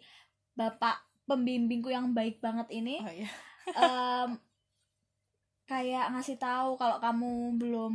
bapak 0.56 1.04
pembimbingku 1.28 1.92
yang 1.92 2.14
baik 2.16 2.40
banget 2.40 2.70
ini 2.72 3.02
oh 3.02 3.12
iya. 3.12 3.30
em, 3.76 4.30
kayak 5.66 6.14
ngasih 6.14 6.38
tahu 6.38 6.78
kalau 6.78 6.98
kamu 7.02 7.58
belum 7.58 7.94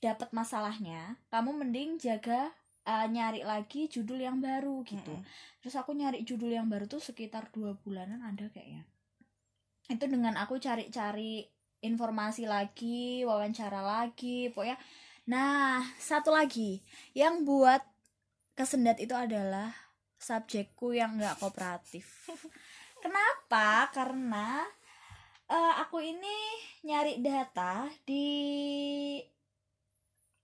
dapat 0.00 0.28
masalahnya, 0.32 1.16
kamu 1.32 1.50
mending 1.64 1.96
jaga 1.96 2.52
eh, 2.84 3.06
nyari 3.08 3.42
lagi 3.42 3.88
judul 3.88 4.20
yang 4.20 4.38
baru 4.38 4.84
gitu. 4.84 5.12
Mm-mm. 5.12 5.60
Terus 5.64 5.74
aku 5.74 5.96
nyari 5.96 6.22
judul 6.22 6.52
yang 6.52 6.68
baru 6.68 6.86
tuh 6.86 7.00
sekitar 7.00 7.50
dua 7.50 7.74
bulanan 7.80 8.22
ada 8.22 8.46
kayaknya. 8.52 8.84
Itu 9.88 10.06
dengan 10.06 10.36
aku 10.36 10.60
cari-cari 10.60 11.46
informasi 11.82 12.48
lagi, 12.48 13.22
wawancara 13.26 13.82
lagi, 13.82 14.50
pokoknya. 14.50 14.78
Nah, 15.26 15.82
satu 15.98 16.30
lagi 16.30 16.82
yang 17.14 17.42
buat 17.42 17.82
kesendat 18.54 19.02
itu 19.02 19.12
adalah 19.12 19.74
subjekku 20.16 20.96
yang 20.96 21.18
nggak 21.18 21.38
kooperatif. 21.42 22.30
Kenapa? 23.04 23.90
Karena 23.94 24.64
eh, 25.46 25.74
aku 25.82 26.02
ini 26.02 26.36
nyari 26.82 27.18
data 27.22 27.86
di 28.02 28.26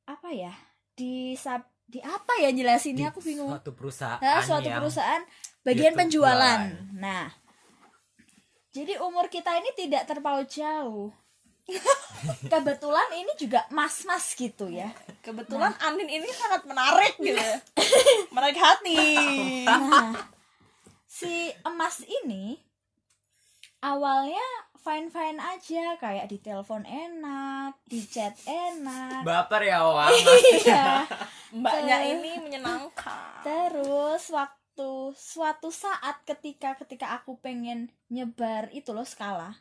apa 0.06 0.28
ya? 0.34 0.52
Di 0.92 1.34
sub 1.38 1.62
di 1.86 2.00
apa 2.00 2.40
ya 2.40 2.48
jelasinnya 2.54 3.12
aku 3.12 3.20
bingung. 3.20 3.52
Suatu 3.52 3.76
perusahaan 3.76 4.20
Nah, 4.22 4.40
suatu 4.40 4.64
yang 4.64 4.80
perusahaan 4.80 5.22
bagian 5.60 5.92
penjualan. 5.92 6.72
jualan. 6.72 6.96
Nah, 6.96 7.28
jadi 8.72 8.96
umur 9.04 9.28
kita 9.28 9.52
ini 9.60 9.70
tidak 9.76 10.08
terpaut 10.08 10.48
jauh. 10.48 11.12
Kebetulan 12.52 13.08
ini 13.14 13.32
juga 13.38 13.62
mas-mas 13.70 14.34
gitu 14.34 14.66
ya. 14.66 14.90
kebetulan 15.22 15.70
Anin 15.78 16.10
ini 16.10 16.26
sangat 16.34 16.66
menarik 16.66 17.14
gitu 17.22 17.38
ya. 17.38 17.62
menarik 18.34 18.58
hati 18.58 18.98
Nah, 19.62 20.18
si 21.06 21.54
emas 21.62 22.02
ini 22.02 22.58
awalnya 23.78 24.42
fine-fine 24.82 25.38
aja 25.38 25.94
kayak 25.96 26.26
di 26.26 26.42
telepon 26.42 26.82
enak, 26.82 27.78
di 27.86 28.02
chat 28.02 28.34
enak. 28.44 29.22
Baper 29.22 29.62
ya 29.62 29.78
Wang 29.86 30.10
Iya. 30.58 31.06
mbaknya 31.54 31.96
Tuh. 32.02 32.10
ini 32.10 32.30
menyenangkan 32.42 33.46
Terus 33.46 34.26
waktu 34.28 34.90
suatu 35.14 35.70
saat 35.70 36.26
ketika 36.26 36.74
ketika 36.74 37.14
aku 37.14 37.38
pengen 37.38 37.88
nyebar 38.10 38.68
itu 38.74 38.90
loh 38.90 39.06
skala, 39.06 39.54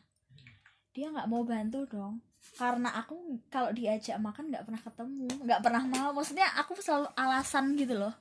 dia 0.90 1.08
nggak 1.08 1.30
mau 1.30 1.46
bantu 1.46 1.86
dong. 1.86 2.18
Karena 2.58 2.90
aku 2.98 3.14
kalau 3.46 3.70
diajak 3.70 4.18
makan 4.18 4.50
nggak 4.50 4.66
pernah 4.66 4.82
ketemu, 4.82 5.28
nggak 5.46 5.60
pernah 5.62 5.82
mau. 5.86 6.10
Maksudnya 6.10 6.50
aku 6.58 6.74
selalu 6.76 7.06
alasan 7.14 7.78
gitu 7.78 7.94
loh. 7.94 8.12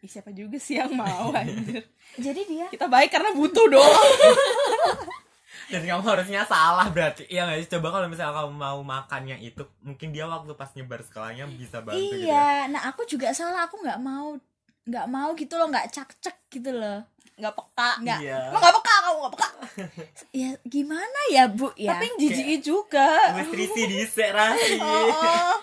Ih, 0.00 0.08
siapa 0.08 0.32
juga 0.32 0.56
sih 0.56 0.80
yang 0.80 0.96
mau 0.96 1.28
anjir 1.36 1.84
Jadi 2.16 2.40
dia 2.48 2.72
kita 2.72 2.88
baik 2.88 3.12
karena 3.12 3.36
butuh 3.36 3.68
dong 3.68 3.84
Dan 5.70 5.82
kamu 5.86 6.02
harusnya 6.02 6.42
salah 6.46 6.86
berarti. 6.90 7.26
Iya 7.30 7.46
gak 7.46 7.58
sih? 7.62 7.68
Coba 7.74 7.88
kalau 7.94 8.06
misalnya 8.10 8.34
kamu 8.34 8.54
mau 8.54 8.80
makannya 8.82 9.36
itu 9.42 9.62
Mungkin 9.82 10.10
dia 10.14 10.26
waktu 10.26 10.54
pas 10.54 10.70
nyebar 10.74 11.02
skalanya 11.02 11.46
bisa 11.46 11.82
bantu 11.82 11.98
gitu 11.98 12.26
ya? 12.26 12.26
Iya, 12.26 12.48
nah 12.70 12.82
aku 12.90 13.06
juga 13.06 13.30
salah. 13.34 13.66
Aku 13.66 13.78
nggak 13.82 14.00
mau 14.02 14.38
nggak 14.80 15.06
mau 15.06 15.30
gitu 15.38 15.54
loh, 15.54 15.68
nggak 15.70 15.92
cak-cek 15.92 16.36
gitu 16.50 16.74
loh. 16.74 17.06
nggak 17.40 17.56
peka. 17.56 17.90
Nggak. 18.04 18.20
Iya. 18.20 18.38
Emang 18.52 18.60
nggak 18.60 18.76
peka? 18.82 18.94
Kamu 19.00 19.18
nggak 19.18 19.34
peka? 19.34 19.48
Ya 20.42 20.50
gimana 20.66 21.20
ya 21.32 21.44
bu? 21.48 21.72
Ya? 21.78 21.94
tapi 21.96 22.06
jijiki 22.18 22.60
juga. 22.60 23.32
Wes 23.38 23.48
trisi 23.48 23.82
disek 23.86 24.30
rasi 24.34 24.76
oh, 24.82 25.08
oh. 25.08 25.56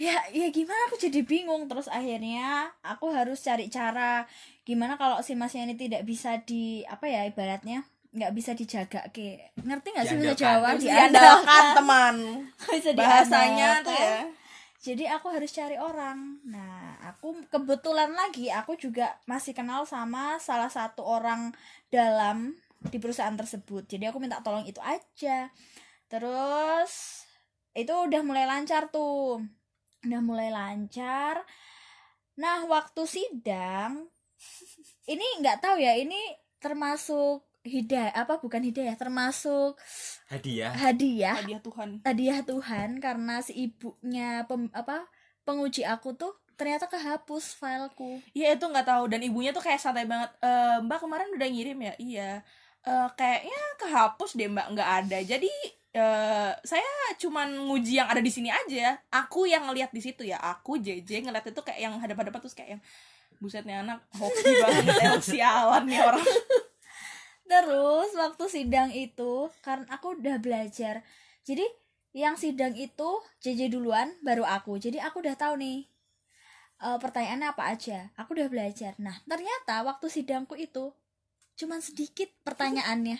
ya 0.00 0.16
ya 0.32 0.48
gimana? 0.50 0.90
Aku 0.90 0.96
jadi 0.98 1.22
bingung. 1.22 1.68
Terus 1.70 1.86
akhirnya 1.86 2.72
aku 2.82 3.12
harus 3.12 3.38
cari 3.44 3.70
cara 3.70 4.26
gimana 4.66 4.98
kalau 4.98 5.22
si 5.22 5.38
masnya 5.38 5.70
ini 5.70 5.76
tidak 5.78 6.02
bisa 6.02 6.40
di 6.42 6.82
apa 6.88 7.06
ya 7.06 7.26
ibaratnya 7.26 7.86
nggak 8.10 8.32
bisa 8.34 8.50
dijaga 8.58 9.06
ke 9.14 9.54
ngerti 9.62 9.88
nggak 9.94 10.06
sih 10.06 10.16
bahasa. 10.18 10.34
Jawa? 10.34 10.68
Diandalkan. 10.74 11.64
teman. 11.78 12.16
Bisa 12.74 12.90
bahasanya 12.98 13.86
tuh 13.86 13.94
ya. 13.94 14.18
Jadi 14.80 15.04
aku 15.06 15.30
harus 15.30 15.52
cari 15.54 15.76
orang. 15.78 16.42
Nah 16.42 16.98
aku 17.06 17.38
kebetulan 17.46 18.10
lagi 18.10 18.50
aku 18.50 18.74
juga 18.74 19.14
masih 19.30 19.54
kenal 19.54 19.86
sama 19.86 20.42
salah 20.42 20.72
satu 20.72 21.06
orang 21.06 21.54
dalam 21.92 22.58
di 22.82 22.98
perusahaan 22.98 23.36
tersebut. 23.36 23.86
Jadi 23.86 24.10
aku 24.10 24.18
minta 24.18 24.42
tolong 24.42 24.66
itu 24.66 24.80
aja. 24.82 25.52
Terus 26.10 27.22
itu 27.78 27.92
udah 27.94 28.22
mulai 28.26 28.48
lancar 28.48 28.90
tuh. 28.90 29.38
Udah 30.02 30.20
mulai 30.24 30.50
lancar. 30.50 31.46
Nah 32.40 32.66
waktu 32.66 33.06
sidang 33.06 34.10
ini 35.12 35.44
nggak 35.44 35.62
tahu 35.62 35.78
ya 35.78 35.94
ini 35.94 36.18
termasuk 36.58 37.49
hidayah 37.60 38.16
apa 38.16 38.40
bukan 38.40 38.64
hidayah 38.64 38.96
termasuk 38.96 39.76
Hadiah 40.32 40.72
hadiah 40.72 41.36
hadiah 41.36 41.60
Tuhan 41.60 42.00
hadiah 42.02 42.40
Tuhan 42.40 42.88
karena 43.04 43.44
si 43.44 43.68
ibunya 43.68 44.48
pem, 44.48 44.72
apa 44.72 45.04
penguji 45.44 45.84
aku 45.84 46.16
tuh 46.16 46.32
ternyata 46.56 46.88
kehapus 46.88 47.56
fileku 47.56 48.20
Iya 48.36 48.56
itu 48.56 48.64
nggak 48.68 48.84
tahu 48.84 49.04
dan 49.08 49.20
ibunya 49.24 49.48
tuh 49.48 49.64
kayak 49.64 49.80
santai 49.80 50.04
banget. 50.04 50.28
"Eh, 50.44 50.76
mbak 50.84 51.00
kemarin 51.00 51.32
udah 51.32 51.48
ngirim 51.48 51.78
ya? 51.80 51.94
Iya. 51.96 52.30
"Eh, 52.84 53.08
kayaknya 53.16 53.60
kehapus 53.80 54.36
deh 54.36 54.48
mbak 54.48 54.66
nggak 54.76 54.90
ada. 55.04 55.18
Jadi 55.24 55.48
eh 55.90 56.52
saya 56.62 56.92
cuman 57.18 57.66
nguji 57.66 57.98
yang 57.98 58.06
ada 58.12 58.20
di 58.20 58.28
sini 58.28 58.52
aja. 58.52 58.92
Aku 59.08 59.48
yang 59.48 59.66
ngeliat 59.66 59.88
di 59.90 60.04
situ 60.04 60.22
ya. 60.22 60.36
Aku 60.36 60.76
JJ 60.76 61.24
ngeliat 61.26 61.48
itu 61.48 61.60
kayak 61.64 61.80
yang 61.80 61.96
hadap-hadapan 61.96 62.40
terus 62.44 62.52
kayak 62.54 62.76
yang 62.78 62.82
busetnya 63.40 63.80
anak 63.80 64.04
hoki 64.12 64.44
banget 64.60 64.84
sialan 65.32 65.88
nih 65.88 65.98
orang. 66.04 66.28
Terus 67.50 68.14
waktu 68.14 68.44
sidang 68.46 68.94
itu 68.94 69.50
karena 69.66 69.90
aku 69.90 70.14
udah 70.14 70.38
belajar. 70.38 71.02
Jadi 71.42 71.66
yang 72.14 72.38
sidang 72.38 72.78
itu 72.78 73.18
JJ 73.42 73.74
duluan 73.74 74.14
baru 74.22 74.46
aku. 74.46 74.78
Jadi 74.78 75.02
aku 75.02 75.18
udah 75.18 75.34
tahu 75.34 75.58
nih 75.58 75.82
eh, 76.78 76.98
pertanyaannya 77.02 77.48
apa 77.50 77.74
aja. 77.74 78.14
Aku 78.14 78.38
udah 78.38 78.46
belajar. 78.46 78.94
Nah 79.02 79.18
ternyata 79.26 79.82
waktu 79.82 80.06
sidangku 80.06 80.54
itu 80.54 80.94
cuman 81.58 81.82
sedikit 81.82 82.30
pertanyaannya. 82.46 83.18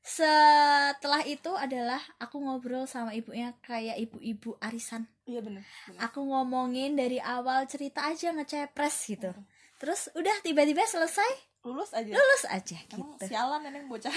Setelah 0.00 1.24
itu 1.28 1.52
adalah 1.56 2.00
aku 2.16 2.40
ngobrol 2.40 2.88
sama 2.88 3.12
ibunya 3.16 3.56
kayak 3.64 3.96
ibu-ibu 3.96 4.56
arisan. 4.60 5.08
Iya 5.24 5.40
bener. 5.44 5.64
aku 6.00 6.24
ngomongin 6.24 6.96
dari 6.96 7.20
awal 7.20 7.64
cerita 7.64 8.08
aja 8.08 8.32
ngecepres 8.32 9.08
gitu. 9.08 9.32
Terus 9.80 10.12
udah 10.12 10.36
tiba-tiba 10.44 10.84
selesai 10.84 11.49
lulus 11.60 11.92
aja. 11.92 12.12
Lulus 12.12 12.42
aja 12.48 12.78
Emang 12.88 13.12
gitu. 13.16 13.24
sialan 13.28 13.60
neneng 13.60 13.84
bocah. 13.86 14.12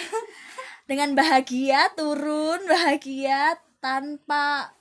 Dengan 0.89 1.11
bahagia 1.11 1.91
turun 1.93 2.63
bahagia 2.65 3.59
tanpa 3.83 4.71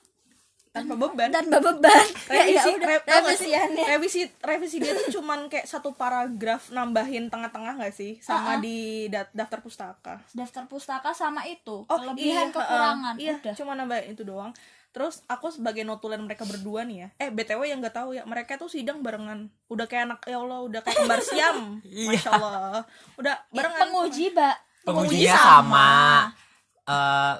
tanpa 0.73 0.97
beban. 0.97 1.29
Tanpa 1.29 1.61
beban. 1.61 2.05
Ya, 2.33 2.49
ya 2.49 2.65
revisi 2.65 2.69
udah, 2.73 2.87
re- 2.89 3.05
revisiannya. 3.05 3.85
Revisi 3.85 4.21
revisi 4.41 4.75
dia 4.81 4.93
tuh 4.97 5.21
cuman 5.21 5.45
kayak 5.45 5.69
satu 5.69 5.93
paragraf 5.93 6.73
nambahin 6.73 7.29
tengah-tengah 7.29 7.77
gak 7.77 7.93
sih? 7.93 8.17
Sama 8.25 8.57
Uh-uh. 8.57 8.63
di 8.65 9.05
da- 9.05 9.29
daftar 9.29 9.61
pustaka. 9.61 10.17
Daftar 10.33 10.65
pustaka 10.65 11.13
sama 11.13 11.45
itu 11.45 11.85
oh 11.85 11.97
kelebihan 11.99 12.49
iya, 12.49 12.55
kekurangan 12.55 13.15
uh, 13.15 13.21
iya 13.21 13.35
udah. 13.37 13.53
cuma 13.53 13.77
nambahin 13.77 14.17
itu 14.17 14.25
doang 14.25 14.49
terus 14.93 15.25
aku 15.25 15.49
sebagai 15.49 15.81
notulen 15.81 16.21
mereka 16.21 16.45
berdua 16.45 16.85
nih 16.85 16.97
ya. 16.99 17.07
Eh 17.19 17.27
btw 17.27 17.65
yang 17.65 17.81
nggak 17.81 17.97
tahu 17.97 18.13
ya 18.13 18.23
mereka 18.23 18.55
tuh 18.55 18.69
sidang 18.69 19.01
barengan. 19.01 19.49
Udah 19.65 19.83
kayak 19.83 20.05
anak 20.07 20.19
ya 20.23 20.37
allah 20.37 20.61
udah 20.61 20.79
kayak 20.79 20.97
kembar 20.99 21.19
siam. 21.19 21.57
Iya. 21.83 22.07
masya 22.07 22.29
allah 22.31 22.85
udah 23.17 23.35
Ya, 23.43 23.51
barengan. 23.51 23.79
penguji 23.83 24.25
mbak. 24.29 24.55
Pengujinya 24.83 25.33
sama. 25.35 25.89
eh 26.83 27.33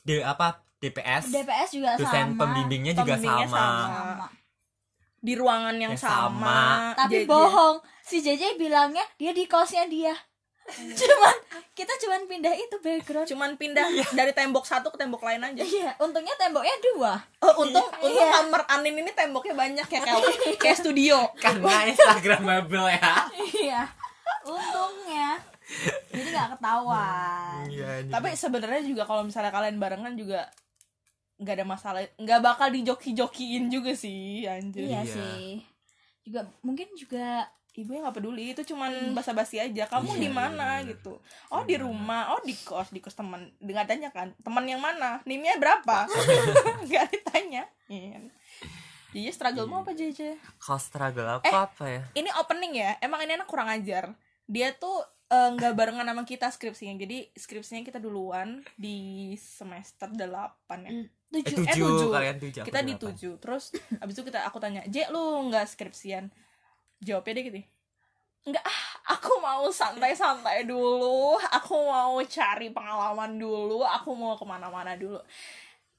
di 0.00 0.14
apa 0.18 0.46
DPS 0.76 1.24
DPS 1.28 1.68
juga 1.72 1.90
dosen 1.96 2.32
sama. 2.32 2.38
pembimbingnya 2.38 2.92
juga 2.94 3.14
Pembimbingnya 3.14 3.46
sama. 3.46 3.66
sama. 3.84 4.26
di 5.18 5.32
ruangan 5.34 5.74
yang 5.74 5.92
Yang 5.92 6.00
sama. 6.00 6.22
sama, 6.30 6.60
tapi 6.94 7.16
JJ. 7.20 7.26
bohong. 7.26 7.76
Si 8.00 8.16
JJ 8.18 8.56
bilangnya 8.56 9.02
dia 9.16 9.30
di 9.30 9.44
kosnya 9.44 9.84
dia 9.84 10.14
cuman 11.00 11.36
kita 11.72 11.92
cuman 11.98 12.20
pindah 12.24 12.52
itu 12.52 12.76
background. 12.78 13.26
Cuman 13.26 13.50
pindah 13.54 13.84
dari 14.10 14.32
tembok 14.32 14.64
satu 14.64 14.88
ke 14.88 14.96
tembok 14.96 15.22
lain 15.22 15.42
aja. 15.42 15.60
Iya 15.60 15.92
untungnya 15.98 16.32
temboknya 16.34 16.72
dua. 16.82 17.12
Oh, 17.40 17.62
untung 17.62 17.84
untung 17.98 18.16
Iya. 18.22 18.42
kamar 18.42 18.62
Anin 18.70 18.96
ini 18.96 19.10
temboknya 19.10 19.52
banyak 19.52 19.86
ya 19.86 20.00
kayak 20.00 20.22
kayak 20.62 20.76
studio. 20.76 21.28
karena 21.36 21.84
Instagramable 21.86 22.88
ya. 22.88 23.12
Iya. 23.52 23.82
Untungnya. 24.42 25.36
Jadi 26.08 26.30
nggak 26.30 26.48
ketahuan. 26.56 27.66
Iya, 27.66 27.88
Tapi 28.06 28.28
sebenarnya 28.32 28.82
juga 28.82 29.02
kalau 29.02 29.22
misalnya 29.22 29.50
kalian 29.50 29.76
barengan 29.76 30.14
juga 30.14 30.46
nggak 31.36 31.52
ada 31.52 31.66
masalah, 31.66 32.00
nggak 32.16 32.40
bakal 32.40 32.72
dijoki-jokiin 32.72 33.68
juga 33.68 33.92
sih, 33.92 34.48
anjir. 34.48 34.88
iya 34.88 35.04
Iya. 35.04 35.12
sih. 35.12 35.60
Juga 36.24 36.48
mungkin 36.62 36.88
juga 36.94 37.44
Ibunya 37.76 38.00
nggak 38.02 38.16
peduli, 38.16 38.50
itu 38.50 38.64
cuman 38.64 38.88
basa-basi 39.12 39.56
aja. 39.56 39.84
Kamu 39.84 40.16
Iya, 40.16 40.22
di 40.22 40.28
mana 40.28 40.80
iya. 40.80 40.88
gitu? 40.90 41.20
Oh 41.48 41.62
di 41.62 41.76
rumah, 41.76 42.32
oh 42.32 42.40
di 42.40 42.56
kos, 42.56 42.88
di 42.88 42.98
kos 42.98 43.12
teman. 43.12 43.52
Dengan 43.56 43.84
tanya 43.84 44.08
kan, 44.08 44.32
teman 44.40 44.64
yang 44.64 44.80
mana? 44.80 45.20
Nimnya 45.22 45.56
berapa? 45.56 46.08
Nggak 46.88 47.04
ditanya. 47.10 47.68
Iya. 47.86 48.32
Jadi 49.12 49.28
struggle 49.30 49.64
mau 49.64 49.80
apa 49.80 49.92
JJ? 49.92 50.36
kalau 50.56 50.76
struggle 50.76 51.28
aku 51.30 51.44
Eh. 51.44 51.54
apa 51.54 51.84
ya 51.86 52.02
ini 52.14 52.28
opening 52.36 52.72
ya 52.74 53.00
emang 53.00 53.24
ini 53.24 53.32
anak 53.32 53.48
kurang 53.48 53.64
ajar 53.66 54.12
dia 54.44 54.70
tuh 54.70 54.92
eh, 55.26 55.50
nggak 55.52 55.72
barengan 55.72 56.04
sama 56.04 56.22
kita 56.22 56.52
skripsinya 56.52 57.00
jadi 57.00 57.24
skripsinya 57.32 57.80
kita 57.80 57.96
duluan 57.96 58.60
di 58.76 59.32
semester 59.34 60.12
8 60.12 60.20
ya 60.84 60.90
eh 60.92 61.08
tujuh 61.32 61.64
eh, 61.64 61.72
tujuh 61.72 61.88
tujuh. 61.88 62.08
kalian 62.12 62.36
tujuh 62.38 62.62
kita 62.62 62.80
di 62.80 62.92
delapan. 62.92 63.04
tujuh 63.08 63.32
terus 63.40 63.64
abis 63.96 64.14
itu 64.14 64.22
kita 64.22 64.44
aku 64.44 64.58
tanya 64.60 64.84
J 64.84 65.08
lu 65.08 65.24
nggak 65.48 65.64
skripsian 65.66 66.28
jawabnya 67.02 67.40
dia 67.40 67.44
gitu 67.50 67.60
nggak 68.46 68.62
ah 68.62 68.96
aku 69.10 69.42
mau 69.42 69.66
santai-santai 69.70 70.66
dulu. 70.66 71.38
Aku 71.62 71.74
mau 71.86 72.18
cari 72.26 72.70
pengalaman 72.70 73.38
dulu. 73.38 73.82
Aku 73.82 74.14
mau 74.14 74.34
ke 74.34 74.46
mana-mana 74.46 74.98
dulu. 74.98 75.18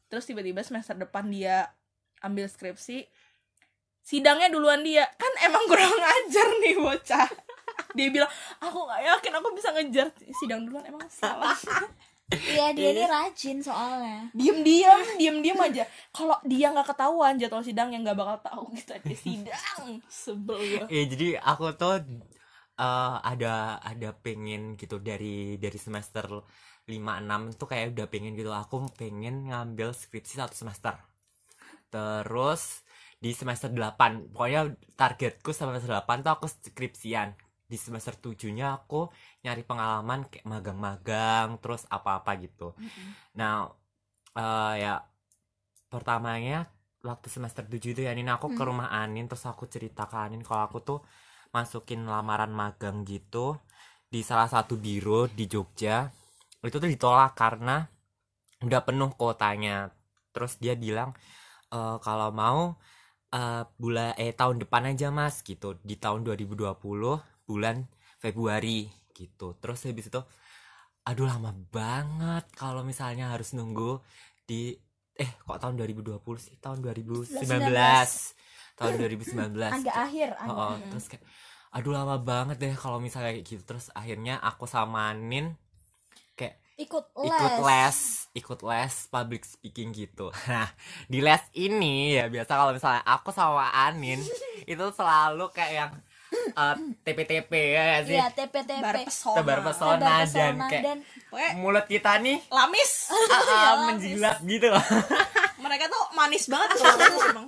Terus 0.07 0.23
tiba-tiba 0.27 0.63
semester 0.63 0.95
depan 0.95 1.27
dia 1.27 1.71
ambil 2.23 2.47
skripsi. 2.47 3.07
Sidangnya 4.03 4.47
duluan 4.47 4.83
dia. 4.83 5.07
Kan 5.19 5.33
emang 5.43 5.67
kurang 5.67 5.91
ajar 6.15 6.47
nih 6.63 6.75
bocah. 6.79 7.29
Dia 7.95 8.07
bilang 8.11 8.31
aku 8.63 8.79
nggak 8.87 9.01
yakin 9.03 9.33
aku 9.39 9.47
bisa 9.51 9.69
ngejar 9.75 10.07
sidang 10.39 10.67
duluan. 10.67 10.87
Emang 10.87 11.03
salah 11.11 11.55
iya 12.27 12.71
dia 12.77 12.89
ini 12.91 13.03
rajin 13.07 13.63
soalnya. 13.63 14.27
Diem 14.35 14.59
diem 14.59 15.01
diem 15.15 15.37
diem 15.39 15.59
aja. 15.59 15.83
Kalau 16.11 16.35
dia 16.43 16.71
nggak 16.75 16.87
ketahuan 16.91 17.39
jadwal 17.39 17.63
sidang 17.63 17.95
yang 17.95 18.03
nggak 18.03 18.19
bakal 18.19 18.37
tahu 18.43 18.63
kita 18.75 18.99
di 18.99 19.15
sidang. 19.15 20.03
Sebel 20.11 20.59
gue 20.59 20.85
Iya 20.91 21.03
jadi 21.07 21.27
aku 21.39 21.71
tuh 21.79 22.03
eh, 22.75 23.15
ada 23.23 23.79
ada 23.79 24.09
pengen 24.19 24.75
gitu 24.75 24.99
dari 24.99 25.55
dari 25.55 25.79
semester 25.79 26.43
5 26.87 26.91
6 26.91 27.59
tuh 27.59 27.67
kayak 27.67 27.95
udah 27.95 28.07
pengen 28.11 28.35
gitu. 28.35 28.51
Aku 28.51 28.83
pengen 28.99 29.47
ngambil 29.47 29.95
skripsi 29.95 30.43
satu 30.43 30.55
semester. 30.55 30.99
Terus 31.87 32.83
di 33.17 33.33
semester 33.33 33.71
8 33.73 34.35
pokoknya 34.35 34.77
targetku 34.93 35.49
semester 35.55 35.89
8 35.95 36.27
tuh 36.27 36.31
aku 36.35 36.45
skripsian. 36.51 37.46
Di 37.71 37.75
semester 37.75 38.15
7-nya 38.15 38.67
aku 38.79 39.11
nyari 39.43 39.63
pengalaman 39.69 40.19
kayak 40.31 40.47
magang-magang 40.47 41.59
terus 41.61 41.83
apa-apa 41.91 42.31
gitu. 42.43 42.71
Nah, 43.39 43.67
eh, 44.37 44.73
ya 44.83 44.93
pertamanya 45.93 46.67
waktu 47.09 47.27
semester 47.31 47.63
7 47.67 47.89
itu 47.95 48.01
ya 48.07 48.11
Nin 48.17 48.27
aku 48.35 48.47
ke 48.57 48.63
Hmm. 48.63 48.69
rumah 48.69 48.89
Anin 48.91 49.25
terus 49.29 49.45
aku 49.51 49.63
cerita 49.73 50.03
ke 50.11 50.17
Anin 50.25 50.41
kalau 50.47 50.63
aku 50.67 50.77
tuh 50.89 50.99
masukin 51.55 52.01
lamaran 52.13 52.51
magang 52.51 52.97
gitu 53.07 53.55
di 54.13 54.21
salah 54.29 54.47
satu 54.51 54.75
biro 54.79 55.27
di 55.31 55.45
Jogja. 55.53 56.07
Itu 56.63 56.77
tuh 56.83 56.89
ditolak 56.91 57.31
karena 57.41 57.87
udah 58.65 58.81
penuh 58.87 59.11
kuotanya. 59.19 59.77
Terus 60.33 60.53
dia 60.63 60.73
bilang 60.85 61.09
"Eh, 61.77 61.97
kalau 62.05 62.29
mau 62.41 62.59
eh 63.35 63.63
bulan 63.81 64.11
eh 64.23 64.31
tahun 64.39 64.57
depan 64.63 64.83
aja 64.91 65.07
Mas 65.19 65.35
gitu 65.49 65.69
di 65.89 65.95
tahun 66.03 66.21
2020 66.27 67.19
bulan 67.47 67.87
Februari 68.19 68.85
gitu. 69.15 69.55
Terus 69.57 69.87
habis 69.87 70.11
itu 70.11 70.21
aduh 71.01 71.23
lama 71.23 71.55
banget 71.71 72.43
kalau 72.51 72.83
misalnya 72.83 73.31
harus 73.31 73.55
nunggu 73.55 74.03
di 74.43 74.75
eh 75.15 75.31
kok 75.39 75.57
tahun 75.57 75.79
2020 75.79 76.19
sih? 76.37 76.59
Tahun 76.59 76.77
2019 76.83 77.39
tahun 78.77 78.93
2019 79.01 79.57
agak 79.57 79.95
akhir 79.95 80.29
Oh, 80.43 80.51
oh, 80.51 80.69
akhir. 80.75 80.87
terus 80.91 81.05
kayak 81.07 81.23
aduh 81.67 81.93
lama 81.93 82.15
banget 82.19 82.57
deh 82.59 82.75
kalau 82.75 82.99
misalnya 82.99 83.33
kayak 83.33 83.47
gitu. 83.47 83.63
Terus 83.63 83.87
akhirnya 83.91 84.37
aku 84.37 84.67
sama 84.67 85.15
Nin 85.15 85.55
kayak 86.35 86.59
ikut 86.77 87.09
les. 87.17 87.25
ikut 87.25 87.55
les 87.65 87.97
ikut 88.35 88.59
les 88.61 88.93
public 89.09 89.43
speaking 89.43 89.89
gitu. 89.91 90.29
Nah 90.51 90.69
di 91.07 91.23
les 91.23 91.41
ini 91.55 92.13
ya 92.13 92.27
biasa 92.29 92.51
kalau 92.53 92.71
misalnya 92.75 93.01
aku 93.01 93.31
sama 93.31 93.71
Anin 93.73 94.19
itu 94.71 94.85
selalu 94.93 95.49
kayak 95.49 95.73
yang 95.73 95.91
eh, 96.49 96.75
TP-TP 97.01 97.51
ya 97.51 97.85
sih? 98.01 98.13
Iya 98.13 98.27
TPTP 98.29 98.79
tebar 98.79 98.95
pesona. 99.03 99.37
Tebar 99.37 99.59
dan 100.27 100.55
kayak 100.63 100.83
dan 100.83 100.97
mulut 101.55 101.85
kita 101.85 102.17
nih 102.17 102.37
lamis. 102.47 102.91
Ah, 103.29 103.43
lamis. 103.75 103.87
menjilat 103.93 104.37
gitu. 104.41 104.67
Loh 104.67 104.83
mereka 105.63 105.87
tuh 105.87 106.03
manis 106.13 106.45
banget 106.45 106.67
tuh 106.73 106.85
emang. 107.27 107.47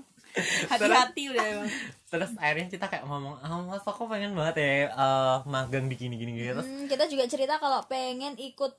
Hati-hati 0.67 1.23
udah 1.29 1.45
emang. 1.45 1.69
terus 2.09 2.33
akhirnya 2.35 2.67
kita 2.67 2.85
kayak 2.85 3.05
ngomong 3.05 3.37
ah 3.37 3.61
mas 3.61 3.85
aku 3.85 4.09
pengen 4.09 4.33
banget 4.33 4.55
ya 4.57 4.69
eh, 4.89 5.37
magang 5.45 5.85
di 5.85 5.93
gini 5.93 6.17
gini 6.17 6.33
gini 6.33 6.49
terus 6.49 6.65
Hmm, 6.65 6.89
kita 6.89 7.05
juga 7.05 7.29
cerita 7.29 7.61
kalau 7.61 7.85
pengen 7.85 8.33
ikut 8.33 8.73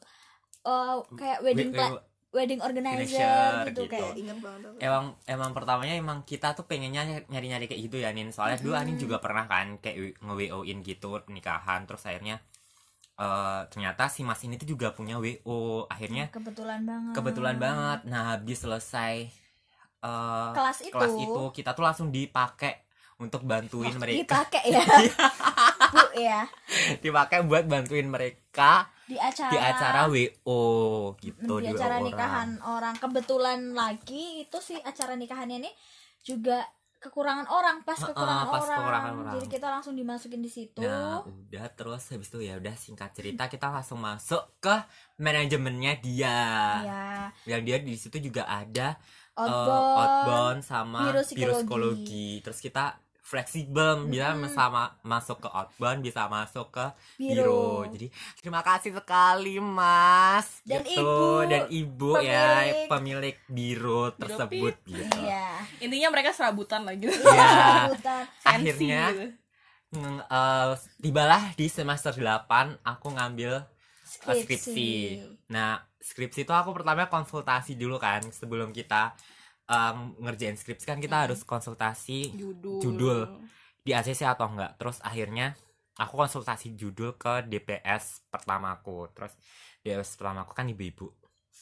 uh, 0.66 0.98
kayak 1.14 1.38
wedding 1.40 1.70
we- 1.70 1.78
pla- 1.78 1.94
we- 1.94 2.02
wedding 2.30 2.62
organizer 2.62 2.94
Organizer 2.94 3.66
gitu, 3.74 3.82
gitu. 3.86 3.90
kayak 3.90 4.14
inget 4.14 4.38
banget 4.38 4.70
emang 4.78 5.18
emang 5.26 5.50
pertamanya 5.50 5.94
emang 5.98 6.22
kita 6.22 6.54
tuh 6.54 6.62
pengennya 6.62 7.26
nyari 7.26 7.46
nyari 7.50 7.66
kayak 7.66 7.82
gitu 7.90 7.96
ya 7.98 8.14
Nin. 8.14 8.30
Soalnya 8.30 8.62
dulu 8.62 8.74
Anin 8.78 8.96
juga 8.96 9.18
pernah 9.18 9.50
kan 9.50 9.82
kayak 9.82 10.22
nge 10.22 10.34
wo 10.54 10.62
in 10.62 10.86
gitu 10.86 11.18
nikahan 11.26 11.90
terus 11.90 12.06
akhirnya 12.06 12.38
eh 13.20 13.60
ternyata 13.68 14.08
si 14.08 14.22
mas 14.24 14.40
ini 14.46 14.56
tuh 14.56 14.64
juga 14.70 14.94
punya 14.94 15.18
wo 15.18 15.84
akhirnya 15.90 16.30
kebetulan 16.30 16.86
banget. 16.86 17.12
kebetulan 17.18 17.56
banget. 17.58 18.00
Nah 18.06 18.38
habis 18.38 18.58
selesai 18.62 19.14
eh 20.00 20.50
kelas 20.54 20.78
itu, 20.86 20.94
kelas 20.94 21.14
itu 21.18 21.42
kita 21.50 21.74
tuh 21.74 21.82
langsung 21.82 22.08
dipakai 22.14 22.86
untuk 23.18 23.42
bantuin 23.42 23.92
mereka. 24.02 24.46
Dipakai 24.46 24.62
ya? 24.70 24.84
Bu 25.94 26.04
ya. 26.14 26.40
Dipakai 27.02 27.42
buat 27.42 27.66
bantuin 27.66 28.06
mereka 28.06 28.86
di 29.10 29.18
acara 29.18 29.50
di 29.50 29.58
acara 29.58 30.00
wo 30.06 31.18
gitu 31.18 31.58
di 31.58 31.66
di 31.66 31.74
acara 31.74 31.98
WO 31.98 32.06
nikahan 32.06 32.50
orang 32.62 32.94
kebetulan 32.94 33.74
lagi 33.74 34.46
itu 34.46 34.58
sih 34.62 34.78
acara 34.78 35.18
nikahannya 35.18 35.66
ini 35.66 35.70
juga 36.22 36.62
kekurangan 37.00 37.48
orang 37.48 37.80
pas 37.80 37.96
kekurangan, 37.96 38.44
pas 38.52 38.60
orang. 38.60 38.76
kekurangan 38.76 39.12
orang. 39.16 39.34
jadi 39.40 39.46
kita 39.48 39.66
langsung 39.72 39.96
dimasukin 39.96 40.44
di 40.44 40.52
situ 40.52 40.84
Nah, 40.84 41.24
udah 41.24 41.66
terus 41.72 42.04
habis 42.12 42.28
itu 42.28 42.44
ya 42.44 42.60
udah 42.60 42.76
singkat 42.76 43.10
cerita 43.16 43.48
kita 43.48 43.72
langsung 43.72 44.04
masuk 44.04 44.60
ke 44.60 44.76
manajemennya 45.16 45.96
dia. 46.04 46.36
ya 46.84 47.04
Yang 47.48 47.60
dia 47.64 47.76
di 47.80 47.94
situ 47.96 48.16
juga 48.20 48.44
ada 48.44 49.00
eh, 49.32 49.40
outbound, 49.40 49.88
outbound 49.96 50.58
sama 50.60 51.00
psikologi. 51.24 51.56
psikologi. 51.64 52.28
Terus 52.44 52.60
kita 52.60 53.00
fleksibel 53.30 54.10
bisa 54.10 54.34
sama 54.50 54.98
masuk 55.00 55.38
ke 55.38 55.48
outbound 55.48 56.02
bisa 56.02 56.26
masuk 56.26 56.66
ke 56.68 56.82
Biro. 57.14 57.30
biro. 57.30 57.68
Jadi 57.88 58.06
terima 58.36 58.58
kasih 58.60 58.90
sekali 58.90 59.62
Mas 59.62 60.58
Dan 60.66 60.82
gitu. 60.82 60.98
Ibu, 60.98 61.22
dan 61.46 61.62
Ibu 61.70 62.10
ya 62.18 62.42
pemilik. 62.58 62.86
pemilik 62.90 63.36
biro 63.46 64.02
tersebut 64.12 64.74
gitu. 64.82 65.18
Iya. 65.22 65.46
intinya 65.78 66.10
mereka 66.10 66.34
serabutan 66.34 66.82
lah 66.82 66.98
gitu 66.98 67.14
Ya. 67.30 67.86
Akhirnya 68.42 69.02
gitu. 69.14 69.26
eh, 70.26 70.70
tibalah 70.98 71.54
di 71.54 71.66
semester 71.66 72.10
8 72.10 72.82
aku 72.82 73.08
ngambil 73.10 73.62
Skripsi. 74.02 74.42
skripsi. 74.42 74.92
Nah, 75.48 75.78
skripsi 75.96 76.42
itu 76.42 76.50
aku 76.50 76.74
pertama 76.74 77.06
konsultasi 77.06 77.78
dulu 77.78 77.94
kan 77.94 78.26
sebelum 78.26 78.74
kita 78.74 79.14
em, 79.70 79.98
ngerjain 80.18 80.58
skripsi 80.58 80.84
kan 80.84 80.98
kita 80.98 81.14
Mm. 81.14 81.24
harus 81.30 81.40
konsultasi 81.46 82.34
judul 82.34 82.82
Judul. 82.82 83.18
di 83.80 83.94
ACC 83.94 84.26
atau 84.26 84.50
enggak. 84.50 84.74
Terus 84.76 84.98
akhirnya 85.00 85.54
aku 85.94 86.18
konsultasi 86.18 86.74
judul 86.74 87.14
ke 87.14 87.46
DPS 87.46 88.26
pertamaku. 88.26 89.06
Terus 89.14 89.32
DPS 89.80 90.18
pertamaku 90.18 90.52
kan 90.52 90.66
ibu-ibu. 90.66 91.06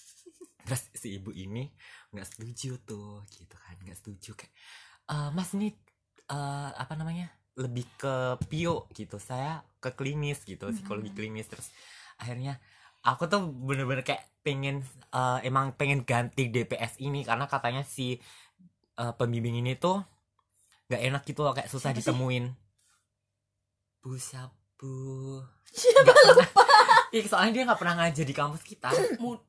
Terus 0.67 0.83
si 0.93 1.17
ibu 1.17 1.31
ini 1.31 1.69
nggak 2.09 2.27
setuju 2.27 2.81
tuh, 2.83 3.23
gitu 3.31 3.53
kan, 3.55 3.77
nggak 3.85 3.99
setuju 3.99 4.33
kayak, 4.35 4.53
"Eh, 5.07 5.31
Mas 5.31 5.53
ini 5.53 5.69
eh, 6.29 6.71
apa 6.77 6.93
namanya 6.93 7.29
lebih 7.57 7.89
ke 7.97 8.15
pio 8.47 8.85
gitu. 8.93 9.17
Saya 9.19 9.65
ke 9.81 9.91
klinis 9.93 10.45
gitu, 10.45 10.69
psikologi 10.71 11.09
klinis. 11.11 11.49
Terus 11.49 11.73
akhirnya 12.17 12.61
aku 13.01 13.25
tuh 13.27 13.49
bener-bener 13.49 14.05
kayak 14.05 14.25
pengen 14.49 14.81
eh, 15.13 15.39
emang 15.45 15.77
pengen 15.77 16.09
ganti 16.09 16.49
DPS 16.49 16.97
ini 17.05 17.21
karena 17.21 17.45
katanya 17.45 17.85
si 17.85 18.17
eh, 18.97 19.13
pembimbing 19.13 19.61
ini 19.61 19.77
tuh 19.77 20.01
nggak 20.89 21.03
enak 21.05 21.23
gitu 21.29 21.45
loh 21.45 21.53
kayak 21.53 21.69
susah 21.69 21.93
Siapa 21.93 22.01
sih? 22.01 22.09
ditemuin. 22.09 22.45
Bu 24.01 24.17
siapa? 24.17 24.57
Siapa? 25.69 26.13
Lupa. 26.33 26.65
Iya, 27.09 27.25
soalnya 27.25 27.53
dia 27.57 27.65
nggak 27.65 27.81
pernah 27.81 28.05
ngajar 28.05 28.21
di 28.29 28.37
kampus 28.37 28.61
kita. 28.69 28.93
Oh. 29.25 29.41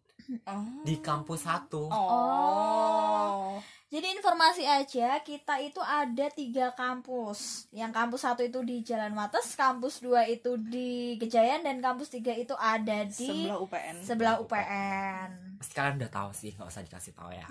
di 0.88 0.96
kampus 1.04 1.44
satu. 1.44 1.92
Oh 1.92 3.60
Jadi 3.90 4.06
informasi 4.14 4.64
aja, 4.64 5.18
kita 5.20 5.58
itu 5.60 5.82
ada 5.82 6.30
tiga 6.30 6.70
kampus. 6.72 7.66
Yang 7.70 7.92
kampus 7.92 8.22
satu 8.22 8.46
itu 8.46 8.62
di 8.62 8.86
Jalan 8.86 9.12
Wates, 9.12 9.58
kampus 9.58 9.98
dua 9.98 10.24
itu 10.24 10.62
di 10.62 11.18
Gejayan, 11.18 11.66
dan 11.66 11.82
kampus 11.82 12.08
tiga 12.08 12.30
itu 12.32 12.54
ada 12.54 13.02
di 13.04 13.50
sebelah 13.50 13.58
UPN 13.58 13.96
sebelah 14.00 14.36
UPN. 14.38 15.30
sekarang 15.60 15.98
udah 15.98 16.08
tahu 16.08 16.30
sih 16.32 16.54
nggak 16.54 16.70
usah 16.70 16.80
dikasih 16.82 17.12
tahu 17.12 17.34
ya 17.34 17.44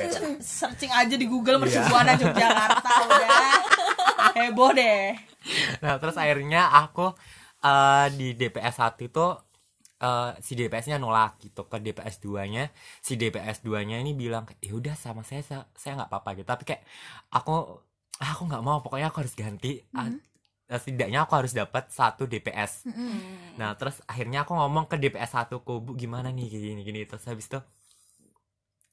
searching 0.58 0.90
aja 0.90 1.14
di 1.14 1.30
Google 1.30 1.60
Iya. 1.60 1.78
Mercubuana 1.78 2.12
Yogyakarta 2.16 2.90
udah 3.06 3.52
heboh 4.34 4.70
deh 4.72 5.14
nah 5.78 5.94
terus 5.96 6.16
akhirnya 6.16 6.74
aku 6.74 7.14
eh, 7.60 8.06
di 8.10 8.34
DPS 8.34 8.82
1 8.82 8.98
itu 8.98 9.26
eh, 10.02 10.30
si 10.46 10.52
DPS-nya 10.58 10.96
nolak 11.02 11.30
gitu 11.44 11.60
ke 11.70 11.76
DPS 11.84 12.16
2-nya 12.24 12.62
si 13.06 13.12
DPS 13.20 13.58
2-nya 13.66 13.96
ini 14.02 14.12
bilang 14.22 14.44
ya 14.66 14.72
udah 14.80 14.94
sama 14.98 15.22
saya 15.28 15.42
saya 15.82 15.92
nggak 15.98 16.10
apa-apa 16.10 16.30
gitu. 16.38 16.46
Tapi 16.52 16.62
kayak 16.68 16.82
aku 17.36 17.52
aku 18.22 18.40
nggak 18.48 18.62
mau 18.66 18.78
pokoknya 18.84 19.06
aku 19.10 19.18
harus 19.24 19.34
ganti. 19.38 19.82
Mhm. 19.94 20.18
eh, 20.72 20.80
setidaknya 20.80 21.18
aku 21.26 21.32
harus 21.38 21.52
dapat 21.52 21.84
satu 21.92 22.24
DPS 22.30 22.72
Mm-mm. 22.88 23.12
Nah 23.60 23.76
terus 23.78 24.00
akhirnya 24.10 24.44
aku 24.46 24.52
ngomong 24.56 24.84
ke 24.90 24.96
DPS 25.02 25.32
1 25.36 25.60
ku 25.66 25.72
bu 25.84 25.92
gimana 26.02 26.28
nih? 26.32 26.46
Gini 26.48 26.80
gini 26.88 27.00
terus 27.08 27.24
habis 27.28 27.46
itu 27.50 27.58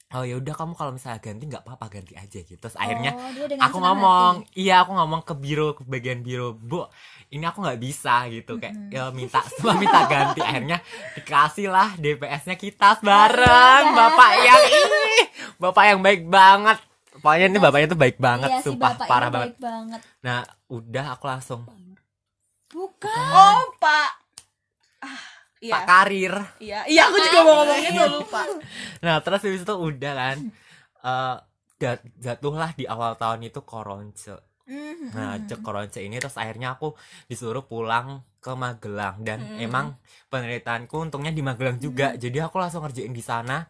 oh 0.09 0.23
ya 0.23 0.35
udah 0.35 0.51
kamu 0.51 0.73
kalau 0.73 0.91
misalnya 0.91 1.19
ganti 1.19 1.45
nggak 1.45 1.61
apa-apa 1.61 1.85
ganti 1.91 2.13
aja 2.13 2.39
gitu 2.39 2.57
terus 2.57 2.73
akhirnya 2.75 3.13
Oh, 3.13 3.45
dengan 3.45 3.61
aku 3.63 3.77
ngomong 3.77 4.33
hati. 4.41 4.57
iya 4.59 4.81
aku 4.81 4.91
ngomong 4.91 5.21
ke 5.21 5.33
biro 5.33 5.67
ke 5.71 5.85
bagian 5.85 6.19
biro 6.19 6.51
bu 6.51 6.89
ini 7.29 7.43
aku 7.43 7.61
nggak 7.61 7.77
bisa 7.77 8.25
gitu 8.27 8.57
kayak 8.57 8.73
Mm-mm. 8.73 8.89
ya 8.89 9.09
minta 9.09 9.37
cuma 9.55 9.77
minta 9.77 10.01
ganti 10.05 10.41
akhirnya 10.41 10.81
dikasih 11.13 11.67
lah 11.67 11.93
DPS-nya 11.95 12.55
kita 12.55 12.97
bareng 12.99 13.83
iya. 13.85 13.93
bapak 13.95 14.31
yang 14.39 14.63
ini 14.67 15.17
bapak 15.55 15.83
yang 15.85 15.99
baik 15.99 16.25
banget 16.25 16.77
pokoknya 17.13 17.45
ini 17.47 17.59
bapaknya 17.59 17.87
tuh 17.87 17.99
baik 17.99 18.17
banget 18.17 18.49
Iya, 18.49 18.59
si 18.59 18.65
sumpah 18.65 18.91
bapak 18.95 19.05
parah 19.05 19.29
banget 19.29 19.47
baik 19.47 19.61
banget. 19.61 19.99
nah 20.19 20.39
udah 20.67 21.05
aku 21.13 21.25
langsung 21.27 21.61
Bukan. 22.67 23.13
oh 23.13 23.61
Pak 23.77 24.09
ah 25.01 25.21
iya 25.59 25.73
pak 25.75 25.81
karir 25.85 26.33
iya 26.57 26.79
iya 26.85 27.01
aku 27.05 27.17
juga 27.19 27.39
mau 27.41 27.53
ngomong 27.59 27.79
itu 27.81 28.03
lupa 28.09 28.41
Nah 28.99 29.15
terus 29.19 29.41
habis 29.41 29.61
itu 29.61 29.75
udah 29.75 30.13
kan 30.13 30.37
eh 30.99 31.35
dat- 31.75 32.07
jatuhlah 32.17 32.71
di 32.73 32.83
awal 32.83 33.15
tahun 33.15 33.39
itu 33.45 33.59
koronce. 33.61 34.35
Mhm. 34.65 35.15
Nah 35.15 35.39
cek 35.41 35.59
koronce 35.59 35.99
ini 35.99 36.15
terus 36.15 36.35
akhirnya 36.35 36.75
aku 36.75 36.91
disuruh 37.25 37.63
pulang 37.63 38.19
ke 38.37 38.51
Magelang 38.51 39.23
dan 39.23 39.39
Hmm. 39.39 39.57
emang 39.57 39.85
penelitianku 40.27 40.91
untungnya 40.91 41.31
di 41.31 41.39
Magelang 41.39 41.75
juga. 41.77 42.13
Jadi 42.13 42.37
aku 42.37 42.55
langsung 42.55 42.83
ngerjain 42.83 43.09
di 43.09 43.19
sana. 43.21 43.63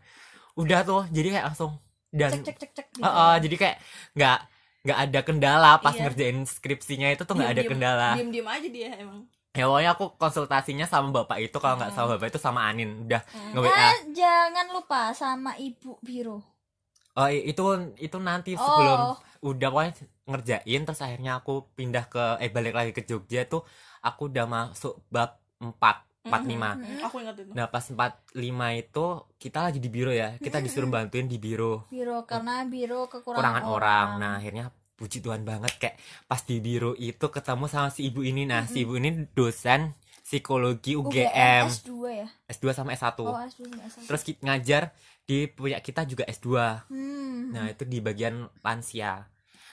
Udah 0.53 0.81
tuh 0.81 1.05
jadi 1.07 1.37
kayak 1.37 1.45
langsung 1.47 1.77
dan 2.09 2.33
cek 2.33 2.41
cek 2.43 2.57
cek 2.57 2.71
cek. 2.73 2.87
gitu. 2.91 3.01
Eh, 3.01 3.13
eh, 3.13 3.35
jadi 3.39 3.55
kayak 3.55 3.77
nggak 4.13 4.39
nggak 4.79 4.99
ada 4.99 5.19
kendala 5.21 5.71
pas 5.77 5.93
Iya. 5.93 6.01
ngerjain 6.03 6.37
skripsinya 6.43 7.07
itu 7.09 7.23
tuh 7.23 7.33
nggak 7.33 7.51
ada 7.51 7.63
kendala. 7.63 8.09
diem 8.15 8.29
diem 8.29 8.47
aja 8.47 8.67
dia 8.67 8.89
emang 8.97 9.23
Ya 9.57 9.65
pokoknya 9.65 9.91
aku 9.97 10.05
konsultasinya 10.15 10.85
sama 10.85 11.09
bapak 11.09 11.41
itu 11.41 11.57
kalau 11.57 11.81
nggak 11.81 11.89
Hmm. 11.89 11.97
sama 11.97 12.07
bapak 12.15 12.27
itu 12.29 12.39
sama 12.39 12.69
Anin 12.69 13.09
udah 13.09 13.21
Hmm. 13.33 13.57
nge 13.57 13.59
WA. 13.65 13.81
Eh, 13.81 13.99
jangan 14.13 14.65
lupa 14.69 15.01
sama 15.11 15.57
ibu 15.57 15.97
biro. 16.05 16.45
Oh 17.17 17.27
itu 17.27 17.63
itu 17.97 18.17
nanti 18.21 18.53
sebelum 18.53 18.99
Oh, 19.11 19.15
udah 19.51 19.67
pokoknya 19.73 19.93
ngerjain 20.29 20.81
terus 20.85 21.01
akhirnya 21.01 21.41
aku 21.41 21.65
pindah 21.73 22.05
ke 22.05 22.37
eh 22.37 22.53
balik 22.53 22.77
lagi 22.77 22.91
ke 22.93 23.01
Jogja 23.01 23.43
tuh 23.43 23.65
aku 23.99 24.29
udah 24.29 24.45
masuk 24.45 25.01
bab 25.09 25.41
4 25.57 26.05
45 26.29 26.77
Mhm. 26.77 27.01
aku 27.01 27.15
ingat 27.19 27.35
itu 27.41 27.51
nah 27.51 27.65
pas 27.65 27.81
45 27.81 28.69
itu 28.71 29.05
kita 29.35 29.59
lagi 29.65 29.79
di 29.81 29.89
biro 29.89 30.13
ya 30.13 30.37
kita 30.37 30.61
disuruh 30.61 30.87
bantuin 30.87 31.25
di 31.25 31.41
biro 31.41 31.89
biro 31.89 32.23
karena 32.23 32.61
biro 32.69 33.09
kekurangan 33.09 33.41
kurangan 33.41 33.63
orang 33.65 34.07
nah 34.21 34.31
akhirnya 34.37 34.69
puji 34.99 35.23
Tuhan 35.23 35.41
banget 35.41 35.71
kayak 35.79 35.95
pas 36.25 36.43
di 36.43 36.59
biro 36.59 36.91
itu 36.93 37.23
ketemu 37.25 37.65
sama 37.65 37.87
si 37.87 38.05
ibu 38.05 38.19
ini 38.19 38.43
nah 38.43 38.67
si 38.67 38.83
ibu 38.83 38.93
ini 38.93 39.31
dosen 39.31 39.95
psikologi 40.19 40.93
UGM 40.93 41.65
S2 41.65 41.89
ya. 42.05 42.27
S2 42.45 42.65
sama 42.69 42.91
S1 42.91 43.15
Oh, 43.17 43.39
S2 43.39 43.63
sama 43.65 43.81
S1. 43.81 44.03
terus 44.05 44.21
ki- 44.21 44.39
ngajar 44.39 44.91
di 45.23 45.47
punya 45.47 45.79
kita 45.79 46.03
juga 46.03 46.27
S2 46.27 46.83
Hmm. 46.85 47.49
Nah, 47.49 47.65
itu 47.65 47.81
di 47.83 47.97
bagian 47.97 48.35
lansia. 48.59 49.25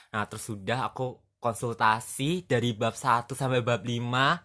Nah, 0.09 0.23
terus 0.25 0.47
sudah 0.47 0.87
aku 0.87 1.13
konsultasi 1.37 2.41
dari 2.43 2.73
bab 2.73 2.95
1 2.95 3.35
sampai 3.35 3.61
bab 3.61 3.83
5. 3.83 4.41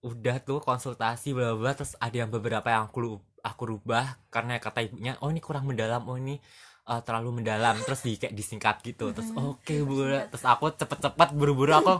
Udah 0.00 0.38
tuh 0.38 0.62
konsultasi 0.62 1.34
bla 1.34 1.52
bla 1.52 1.74
terus 1.74 1.92
ada 1.98 2.14
yang 2.14 2.30
beberapa 2.30 2.64
yang 2.64 2.86
aku 2.86 3.18
aku 3.40 3.62
rubah 3.66 4.16
karena 4.28 4.56
kata 4.56 4.80
ibunya, 4.82 5.18
"Oh, 5.18 5.28
ini 5.28 5.40
kurang 5.40 5.66
mendalam. 5.66 6.06
Oh, 6.06 6.14
ini 6.14 6.38
eh, 6.88 7.00
terlalu 7.04 7.30
mendalam." 7.38 7.76
Terus 7.78 8.00
di 8.02 8.16
kayak 8.16 8.32
disingkat 8.32 8.76
gitu. 8.82 9.12
Terus 9.12 9.28
oke, 9.32 9.74
Bu. 9.84 10.08
Terus 10.32 10.44
aku 10.44 10.72
cepet-cepet 10.72 11.28
buru-buru 11.32 11.72
aku 11.72 11.94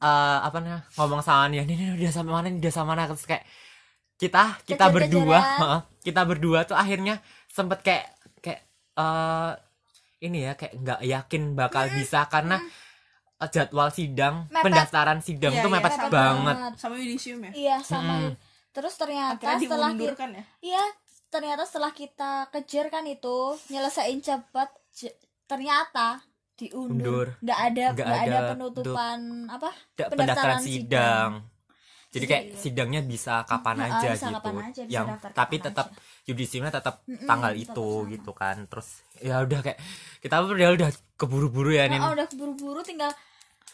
eh, 0.00 0.38
apa 0.40 0.56
namanya? 0.58 0.80
ngomong 0.96 1.20
sama 1.20 1.48
dia, 1.48 1.62
"Ini, 1.62 1.72
ini 1.72 1.86
udah 1.96 2.10
sama 2.10 2.30
mana? 2.36 2.46
Ini 2.48 2.58
udah 2.58 2.72
sama 2.72 2.88
mana?" 2.92 3.04
Terus 3.06 3.24
kayak 3.24 3.44
kita 4.16 4.42
kita 4.64 4.84
Kejar-kejaran. 4.84 4.94
berdua, 5.08 5.38
heeh, 5.40 5.80
kita 6.02 6.20
berdua 6.24 6.58
tuh 6.64 6.76
akhirnya 6.76 7.14
sempet 7.48 7.80
kayak 7.80 8.06
kayak 8.38 8.60
eh 8.94 9.52
ini 10.20 10.44
ya 10.44 10.52
kayak 10.52 10.76
nggak 10.76 11.00
yakin 11.02 11.42
bakal 11.54 11.88
bisa 11.88 12.28
karena 12.28 12.60
eh, 13.40 13.48
jadwal 13.48 13.88
sidang 13.88 14.44
Mepet. 14.48 14.64
pendaftaran 14.68 15.18
sidang 15.20 15.56
Iya, 15.56 15.62
tuh 15.64 15.70
iya, 15.70 15.76
mepet 15.78 15.92
sama. 15.96 16.10
banget 16.12 16.56
sama 16.76 16.94
yudisium 16.96 17.40
ya 17.48 17.52
Iya, 17.52 17.76
sama. 17.80 18.14
Mm-mm. 18.20 18.36
Terus 18.70 18.94
ternyata 18.94 19.40
akhirnya 19.40 19.56
setelah 19.58 19.88
kita, 19.88 19.96
dimundurkan 19.96 20.28
ya 20.30 20.44
iya, 20.62 20.84
ternyata 21.30 21.62
setelah 21.64 21.94
kita 21.94 22.50
kejar 22.50 22.90
kan 22.90 23.06
itu 23.06 23.54
nyelesain 23.70 24.18
cepat 24.20 24.68
ternyata 25.46 26.20
diundur. 26.54 27.26
Undur. 27.32 27.40
Nggak 27.40 27.60
ada 27.72 27.84
Nggak 27.96 28.08
ada, 28.10 28.20
ada 28.20 28.38
penutupan 28.52 29.18
apa? 29.48 29.70
Da- 29.96 30.10
Pendaftaran 30.12 30.18
pendaftaran 30.18 30.60
sidang. 30.60 31.30
sidang 31.32 31.32
jadi 32.10 32.26
kayak 32.26 32.44
Iya. 32.50 32.56
sidangnya 32.58 33.00
bisa 33.06 33.34
kapan 33.46 33.76
Nah, 33.78 33.86
aja 33.86 34.08
bisa 34.10 34.26
gitu 34.34 34.34
kapan 34.42 34.54
aja, 34.66 34.82
bisa 34.82 34.94
yang 34.98 35.06
tapi 35.30 35.56
tetap 35.62 35.86
yudisiumnya 36.26 36.72
tetap 36.74 36.94
Mm-mm, 37.06 37.22
tanggal 37.22 37.52
tetap 37.54 37.62
itu 37.70 37.88
sama. 37.94 38.10
gitu 38.10 38.30
kan 38.34 38.56
terus 38.66 38.88
ya 39.22 39.34
udah 39.46 39.60
kayak 39.62 39.78
kita 40.18 40.34
udah 40.42 40.68
udah 40.74 40.88
keburu-buru 41.14 41.70
ya 41.70 41.86
nih 41.86 42.02
Nah, 42.02 42.10
udah 42.10 42.26
buru-buru 42.34 42.82
tinggal 42.82 43.14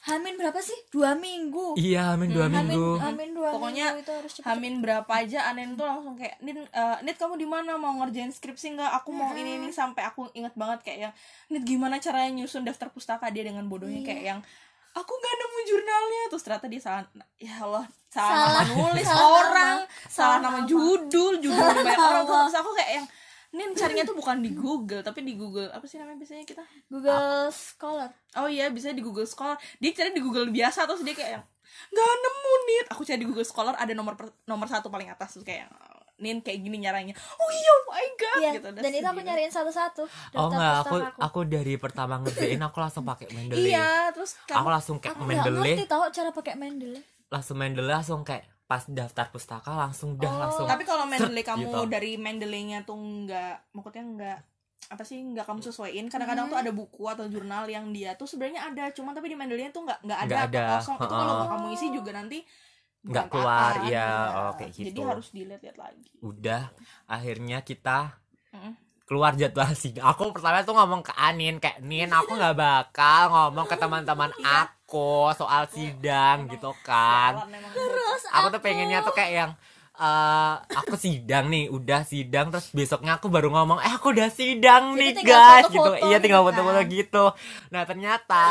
Hamin 0.07 0.35
berapa 0.35 0.59
sih? 0.59 0.79
Dua 0.89 1.13
minggu. 1.15 1.75
iya 1.77 2.13
amin 2.13 2.31
dua 2.31 2.47
Hmm, 2.47 2.63
minggu 2.63 2.87
Hamin, 2.95 3.03
Hamin 3.03 3.31
dua 3.33 3.49
Pokoknya 3.51 3.87
minggu 3.91 4.03
itu 4.03 4.13
harus 4.13 4.33
cepet. 4.33 4.47
Hamin 4.47 4.75
berapa 4.79 5.13
aja 5.13 5.39
Anen 5.45 5.75
tuh 5.75 5.83
langsung 5.83 6.15
kayak 6.15 6.39
Nit, 6.39 6.57
eh, 6.63 6.97
Nit 7.03 7.17
kamu 7.17 7.35
di 7.35 7.45
mana 7.45 7.75
mau 7.75 7.91
ngerjain 7.97 8.31
skripsi 8.31 8.73
nggak 8.73 8.91
aku 8.97 9.11
mau 9.11 9.31
ini 9.33 9.59
ini 9.59 9.69
sampai 9.71 10.03
aku 10.05 10.31
inget 10.33 10.55
banget 10.55 10.79
kayak 10.81 10.99
yang 11.01 11.13
Nit 11.49 11.63
gimana 11.65 11.99
caranya 11.99 12.31
nyusun 12.33 12.63
daftar 12.63 12.87
pustaka 12.89 13.27
dia 13.29 13.43
dengan 13.43 13.67
bodohnya 13.67 13.99
Iya. 13.99 14.07
kayak 14.07 14.23
yang 14.25 14.41
aku 14.93 15.13
nggak 15.13 15.35
nemu 15.37 15.59
jurnalnya 15.67 16.23
terus 16.27 16.43
ternyata 16.43 16.67
dia 16.67 16.81
salah 16.81 17.03
ya 17.37 17.55
Allah 17.61 17.85
salah, 18.07 18.31
Salah- 18.31 18.63
nama 18.63 18.73
nulis 18.73 19.05
salah 19.05 19.29
orang 19.43 19.77
nama. 19.77 20.07
salah 20.07 20.09
Salah 20.09 20.39
nama 20.41 20.57
nama. 20.57 20.67
judul 20.67 21.33
judul 21.37 21.53
Salah 21.53 21.75
banyak 21.77 21.99
nama. 21.99 22.09
orang 22.23 22.47
terus 22.47 22.57
aku 22.57 22.71
kayak 22.73 22.93
yang 22.95 23.07
Nin 23.49 23.71
carinya 23.73 24.03
tuh 24.03 24.15
bukan 24.15 24.39
di 24.39 24.51
Google 24.51 25.01
tapi 25.01 25.21
di 25.21 25.35
Google 25.35 25.69
apa 25.69 25.85
sih 25.85 25.97
namanya 25.97 26.19
biasanya 26.19 26.43
kita? 26.43 26.63
Google 26.87 27.49
Scholar. 27.49 28.11
Oh 28.35 28.47
iya 28.47 28.67
bisa 28.69 28.91
di 28.91 29.01
Google 29.01 29.25
Scholar. 29.25 29.55
Dia 29.77 29.93
cari 29.93 30.11
di 30.11 30.21
Google 30.21 30.49
biasa 30.49 30.85
terus 30.85 31.01
dia 31.01 31.13
kayak 31.13 31.33
yang 31.33 31.45
nggak 31.67 32.09
nemu 32.17 32.53
nih 32.63 32.79
aku 32.89 33.03
cari 33.03 33.19
di 33.19 33.27
Google 33.27 33.45
Scholar 33.45 33.75
ada 33.75 33.91
nomor 33.91 34.15
per- 34.15 34.33
nomor 34.45 34.65
satu 34.65 34.87
paling 34.87 35.07
atas 35.07 35.35
terus 35.35 35.45
kayak 35.45 35.69
Nin 36.17 36.41
kayak 36.41 36.59
gini 36.59 36.81
nyaranya 36.81 37.13
oh 37.13 37.51
iya 37.51 37.71
oh 37.71 37.83
my 37.87 38.07
god 38.15 38.39
Iya, 38.39 38.51
gitu 38.55 38.69
dan 38.73 38.89
itu 38.91 39.05
aku 39.05 39.21
nyariin 39.21 39.53
satu-satu. 39.53 40.03
Oh 40.33 40.49
enggak, 40.49 40.75
aku 40.81 40.97
pustaka 40.97 41.19
aku 41.21 41.41
dari 41.45 41.75
pertama 41.77 42.17
ngerjain 42.17 42.57
aku 42.59 42.77
langsung 42.79 43.05
pakai 43.05 43.29
Mendeley. 43.31 43.69
iya 43.69 44.09
terus 44.11 44.33
Aku 44.39 44.57
kamu 44.57 44.69
langsung 44.71 44.97
kayak 44.97 45.13
aku 45.13 45.23
nggak 45.23 45.37
ngerti 45.37 45.53
Mendeley, 45.53 45.85
tau 45.85 46.05
cara 46.09 46.31
pakai 46.33 46.55
Mendeley. 46.57 47.03
Langsung 47.29 47.57
Mendeley 47.59 47.93
langsung 47.93 48.21
kayak 48.23 48.49
pas 48.67 48.83
daftar 48.85 49.31
pustaka 49.31 49.71
langsung 49.71 50.15
dah 50.17 50.27
Oh. 50.27 50.41
langsung. 50.43 50.67
tapi 50.67 50.83
kalau 50.83 51.07
Mendeley 51.07 51.41
kamu 51.41 51.65
gitu. 51.65 51.81
dari 51.87 52.19
Mendeley-nya 52.19 52.83
tuh 52.83 52.99
nggak 52.99 53.73
maksudnya 53.73 54.05
nggak 54.05 54.39
apa 54.87 55.03
sih 55.03 55.19
nggak 55.19 55.43
kamu 55.43 55.61
sesuaiin 55.63 56.07
kadang-kadang 56.07 56.47
tuh 56.47 56.59
ada 56.59 56.71
buku 56.71 57.03
atau 57.05 57.27
jurnal 57.27 57.67
yang 57.67 57.91
dia 57.91 58.15
tuh 58.15 58.27
sebenarnya 58.27 58.67
ada 58.67 58.91
cuman 58.91 59.13
tapi 59.13 59.27
di 59.29 59.37
Mendeley 59.37 59.71
tuh 59.71 59.83
nggak 59.83 60.03
nggak 60.03 60.21
ada, 60.21 60.37
ada, 60.45 60.65
kosong 60.77 60.97
itu 60.97 61.07
kalau 61.09 61.35
heeh. 61.37 61.49
kamu 61.49 61.67
isi 61.73 61.87
juga 61.91 62.11
nanti 62.13 62.41
Nggak 63.03 63.31
keluar, 63.31 63.73
iya, 63.81 63.87
iya. 63.87 64.07
oh, 64.35 64.53
kayak 64.59 64.73
jadi 64.75 64.91
gitu. 64.91 65.07
harus 65.07 65.31
dilihat-lihat 65.31 65.79
lagi 65.79 66.11
Udah, 66.19 66.75
akhirnya 67.07 67.63
kita 67.63 68.19
Mm. 68.51 68.75
keluar 69.05 69.39
jadwal 69.39 69.71
sidang. 69.77 70.11
Aku 70.11 70.35
pertama 70.35 70.59
tuh 70.63 70.75
ngomong 70.75 71.07
ke 71.07 71.15
Anin 71.15 71.63
kayak 71.63 71.79
Nin, 71.81 72.11
aku 72.11 72.35
nggak 72.35 72.57
bakal 72.57 73.23
ngomong 73.29 73.63
ke 73.65 73.77
teman-teman 73.77 74.35
Iya. 74.35 74.67
Aku 74.87 75.35
soal 75.35 75.67
sidang 75.67 76.47
gitu 76.47 76.71
kan. 76.81 77.43
Terus 77.75 78.23
Aku 78.31 78.47
tuh 78.49 78.63
pengennya 78.63 79.03
tuh 79.03 79.11
kayak 79.11 79.33
yang 79.35 79.53
eh 79.97 80.55
aku 80.77 80.95
sidang 80.95 81.49
nih, 81.49 81.73
udah 81.73 82.05
sidang 82.05 82.53
terus 82.53 82.69
besoknya 82.71 83.17
aku 83.17 83.27
baru 83.27 83.49
ngomong, 83.49 83.81
"Eh, 83.81 83.91
aku 83.91 84.13
udah 84.13 84.29
sidang 84.29 84.93
Jadi 84.93 85.01
nih, 85.17 85.25
guys." 85.25 85.67
gitu. 85.67 85.91
Iya, 85.99 86.21
tinggal 86.21 86.45
gitu 86.45 86.53
foto-foto 86.53 86.79
kan. 86.79 86.87
gitu. 86.87 87.25
Nah, 87.73 87.83
ternyata 87.83 88.43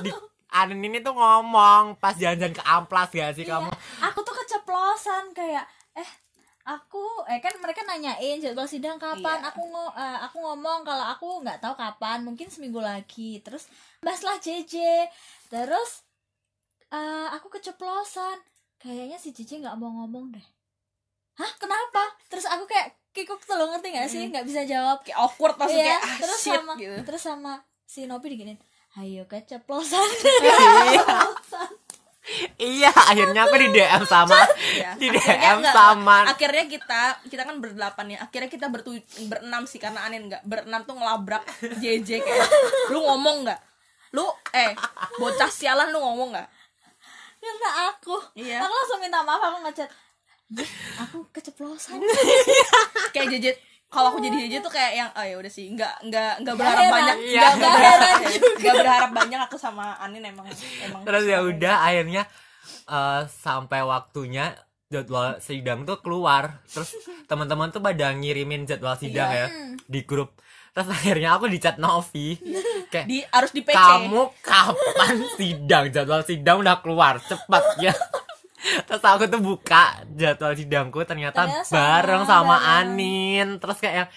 di 0.00 0.10
Anin 0.48 0.80
ini 0.80 1.02
tuh 1.02 1.12
ngomong 1.12 1.98
pas 1.98 2.14
jalan-jalan 2.14 2.54
ke 2.54 2.62
Amplas 2.62 3.10
gak 3.10 3.34
sih 3.34 3.42
Iya, 3.42 3.58
kamu? 3.58 3.70
aku 4.06 4.18
tuh 4.22 4.34
keceplosan 4.38 5.34
kayak 5.34 5.66
eh 5.92 6.10
aku 6.62 7.26
eh 7.26 7.42
kan 7.42 7.52
mereka 7.58 7.82
nanyain 7.82 8.38
jadwal 8.38 8.64
sidang 8.64 8.96
kapan 8.96 9.36
Iya. 9.36 9.50
aku 9.50 9.60
ngo 9.66 9.84
eh, 9.92 10.18
aku 10.22 10.36
ngomong 10.38 10.80
kalau 10.80 11.04
aku 11.10 11.42
nggak 11.42 11.58
tahu 11.58 11.74
kapan 11.74 12.22
mungkin 12.22 12.46
seminggu 12.46 12.78
lagi 12.78 13.42
terus 13.42 13.66
bahaslah 13.98 14.38
JJ 14.38 15.10
terus 15.54 16.02
eh, 16.90 17.28
aku 17.30 17.46
keceplosan. 17.48 18.42
Kayaknya 18.76 19.16
si 19.16 19.30
JJ 19.30 19.62
nggak 19.62 19.78
mau 19.78 20.02
ngomong 20.02 20.34
deh. 20.34 20.46
Hah? 21.34 21.50
Kenapa? 21.56 22.02
Terus 22.26 22.44
aku 22.44 22.66
kayak 22.66 22.90
kikuk 23.10 23.38
tuh 23.40 23.54
lo 23.54 23.70
ngerti 23.70 23.88
nggak 23.90 24.08
sih? 24.08 24.20
Mm. 24.20 24.30
nggak 24.30 24.46
bisa 24.46 24.62
jawab. 24.64 24.98
Kayak 25.00 25.18
awkward 25.20 25.54
langsung 25.56 25.78
Iya, 25.78 25.86
kayak 25.88 26.02
ah, 26.02 26.16
terus 26.18 26.38
shit 26.38 26.52
sama 26.52 26.72
gitu. 26.74 26.96
terus 27.02 27.22
sama 27.22 27.52
si 27.84 28.00
Nopi 28.04 28.26
diginin 28.28 28.58
ayo 28.94 29.24
keceplosan. 29.24 30.02
Iya, 32.56 32.88
akhirnya 32.88 33.44
aku 33.44 33.60
di 33.60 33.68
DM 33.70 34.02
sama 34.08 34.32
Iya. 34.56 34.96
di 34.96 35.12
Akhirnya 35.12 35.44
DM 35.44 35.58
enggak, 35.60 35.74
sama 35.76 36.18
akhirnya 36.24 36.64
kita 36.66 37.02
kita 37.28 37.42
kan 37.44 37.56
berdelapan 37.60 38.06
ya 38.08 38.18
akhirnya 38.24 38.48
kita 38.48 38.66
bertu 38.72 38.96
berenam 39.28 39.68
sih 39.68 39.76
karena 39.76 40.08
Anin 40.08 40.32
nggak 40.32 40.40
berenam 40.42 40.80
tuh 40.82 40.96
ngelabrak 40.96 41.44
JJ 41.84 42.24
kayak 42.24 42.48
lu 42.88 43.04
ngomong 43.04 43.44
nggak 43.44 43.60
lu 44.14 44.22
eh 44.52 44.72
bocah 45.16 45.50
sialan 45.50 45.90
lu 45.90 45.98
ngomong 45.98 46.30
nggak 46.30 46.48
karena 47.36 47.70
aku 47.88 48.16
Iya. 48.34 48.56
aku 48.58 48.72
langsung 48.72 48.98
minta 48.98 49.20
maaf 49.20 49.42
aku 49.42 49.58
ngechat 49.62 49.88
"Ih, 50.54 50.70
aku 50.96 51.26
keceplosan 51.30 51.98
kayak 53.12 53.26
JJ 53.28 53.46
kalau 53.86 54.10
aku 54.10 54.18
jadi 54.20 54.36
JJ 54.40 54.54
tuh 54.60 54.70
kayak 54.70 54.92
yang 54.94 55.10
oh 55.10 55.22
ya 55.22 55.36
udah 55.36 55.48
sih 55.48 55.66
nggak 55.68 55.92
nggak 56.04 56.32
nggak 56.40 56.54
berharap 56.54 56.80
heran. 56.80 56.94
banyak 56.94 57.16
nggak 57.18 57.52
nggak 57.52 57.54
Nggak 57.58 57.74
heran 57.74 58.00
berharap 58.00 58.56
nggak 58.56 58.74
berharap 58.76 59.10
banyak 59.12 59.40
aku 59.42 59.56
sama 59.56 59.84
Anin 59.98 60.22
emang 60.22 60.46
emang 60.80 61.02
Terus 61.02 61.24
ya 61.24 61.38
udah 61.40 61.74
akhirnya 61.82 62.22
eh, 62.86 63.20
sampai 63.26 63.80
waktunya 63.82 64.54
jadwal 64.86 65.36
sidang 65.38 65.82
tuh 65.82 65.98
keluar. 65.98 66.62
Terus 66.64 66.94
teman-teman 67.26 67.68
tuh 67.68 67.80
pada 67.80 68.10
ngirimin 68.10 68.62
jadwal 68.64 68.94
sidang 68.94 69.26
Iya. 69.28 69.40
ya 69.40 69.48
di 69.84 70.00
grup. 70.02 70.38
Terus 70.74 70.88
akhirnya 70.90 71.28
aku 71.32 71.46
di 71.46 71.56
chat 71.56 71.78
Novi. 71.78 72.34
Kayak 72.92 73.06
di 73.06 73.22
harus 73.24 73.50
di 73.50 73.62
PC 73.62 73.72
kamu 73.72 74.22
kapan 74.42 75.14
sidang? 75.32 75.84
Jadwal 75.88 76.22
sidang 76.22 76.56
udah 76.60 76.76
keluar 76.78 77.16
cepat 77.20 77.62
ya. 77.78 77.94
Terus 78.64 78.98
aku 78.98 79.28
tuh 79.28 79.38
buka 79.38 79.92
jadwal 80.10 80.52
sidangku 80.52 81.04
ternyata, 81.04 81.44
Ternyata 81.44 81.62
sama, 81.62 81.76
bareng 81.76 82.22
sama 82.24 82.56
bareng. 82.56 82.76
Anin. 82.80 83.48
Terus 83.56 83.76
kayak 83.78 84.08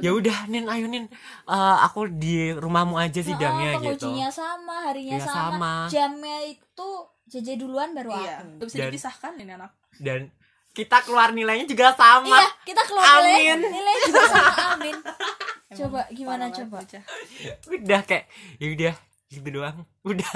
ya 0.00 0.10
udah. 0.10 0.38
Nin 0.46 0.64
ayo 0.66 0.86
Nin. 0.86 1.06
Eh, 1.44 1.76
aku 1.80 2.08
di 2.08 2.50
rumahmu 2.50 2.96
aja 2.96 3.20
sidangnya 3.20 3.76
Nah, 3.76 3.84
gitu. 3.84 4.08
pengujinya 4.08 4.28
sama 4.28 4.74
harinya 4.82 5.20
Iya, 5.20 5.22
sama. 5.22 5.38
sama. 5.52 5.72
jamnya 5.86 6.38
itu 6.46 6.88
JJ 7.26 7.48
duluan 7.58 7.90
baru 7.90 8.10
iya 8.16 8.40
aku. 8.40 8.64
bisa 8.64 8.76
Dan- 8.76 8.86
dipisahkan 8.88 9.32
ini 9.36 9.52
anak. 9.52 9.70
dan 9.98 10.30
kita 10.72 11.00
keluar 11.02 11.30
nilainya 11.30 11.64
juga 11.64 11.92
sama. 11.92 12.32
Iya 12.32 12.48
kita 12.64 12.82
keluar 12.82 13.06
nilai 13.18 13.44
Amin. 13.50 13.60
nilai 13.66 13.94
juga 14.02 14.22
sama 14.26 14.52
Amin 14.72 14.96
coba 15.68 16.06
gimana 16.08 16.46
coba 16.48 16.78
bocah. 16.78 17.02
udah 17.74 18.00
kayak 18.02 18.24
ya 18.56 18.66
udah 18.70 18.94
gitu 19.26 19.48
doang 19.50 19.82
udah 20.02 20.30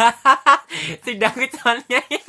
sidangku 1.06 1.46
cuma 1.54 1.78
nyain. 1.86 2.24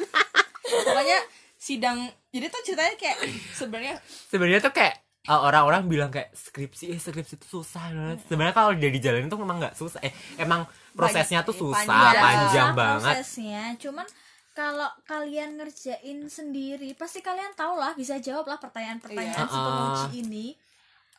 pokoknya 0.62 1.20
sidang 1.58 1.98
jadi 2.30 2.46
tuh 2.48 2.62
ceritanya 2.64 2.96
kayak 2.96 3.18
sebenarnya 3.52 3.96
sebenarnya 4.30 4.62
tuh 4.62 4.72
kayak 4.72 4.96
uh, 5.26 5.42
orang-orang 5.42 5.90
bilang 5.90 6.10
kayak 6.10 6.30
skripsi 6.32 6.94
eh 6.94 6.98
skripsi 6.98 7.38
itu 7.38 7.48
susah 7.60 7.90
banget. 7.90 8.18
Sebenarnya 8.26 8.54
kalau 8.54 8.70
udah 8.72 8.90
dijalanin 8.90 9.28
tuh 9.28 9.38
emang 9.38 9.58
nggak 9.60 9.76
susah. 9.76 10.00
Eh 10.02 10.14
emang 10.38 10.66
prosesnya 10.94 11.42
tuh 11.42 11.54
susah, 11.54 11.86
panjang. 11.86 12.22
panjang, 12.22 12.70
banget. 12.74 13.14
prosesnya 13.18 13.62
cuman 13.78 14.08
kalau 14.52 14.90
kalian 15.06 15.56
ngerjain 15.56 16.28
sendiri 16.28 16.92
pasti 16.94 17.24
kalian 17.24 17.56
tahu 17.56 17.80
lah 17.80 17.96
bisa 17.96 18.20
jawab 18.20 18.44
lah 18.46 18.60
pertanyaan-pertanyaan 18.60 19.48
Iya. 19.48 19.48
si 19.48 19.58
penguji 19.58 20.08
ini 20.20 20.46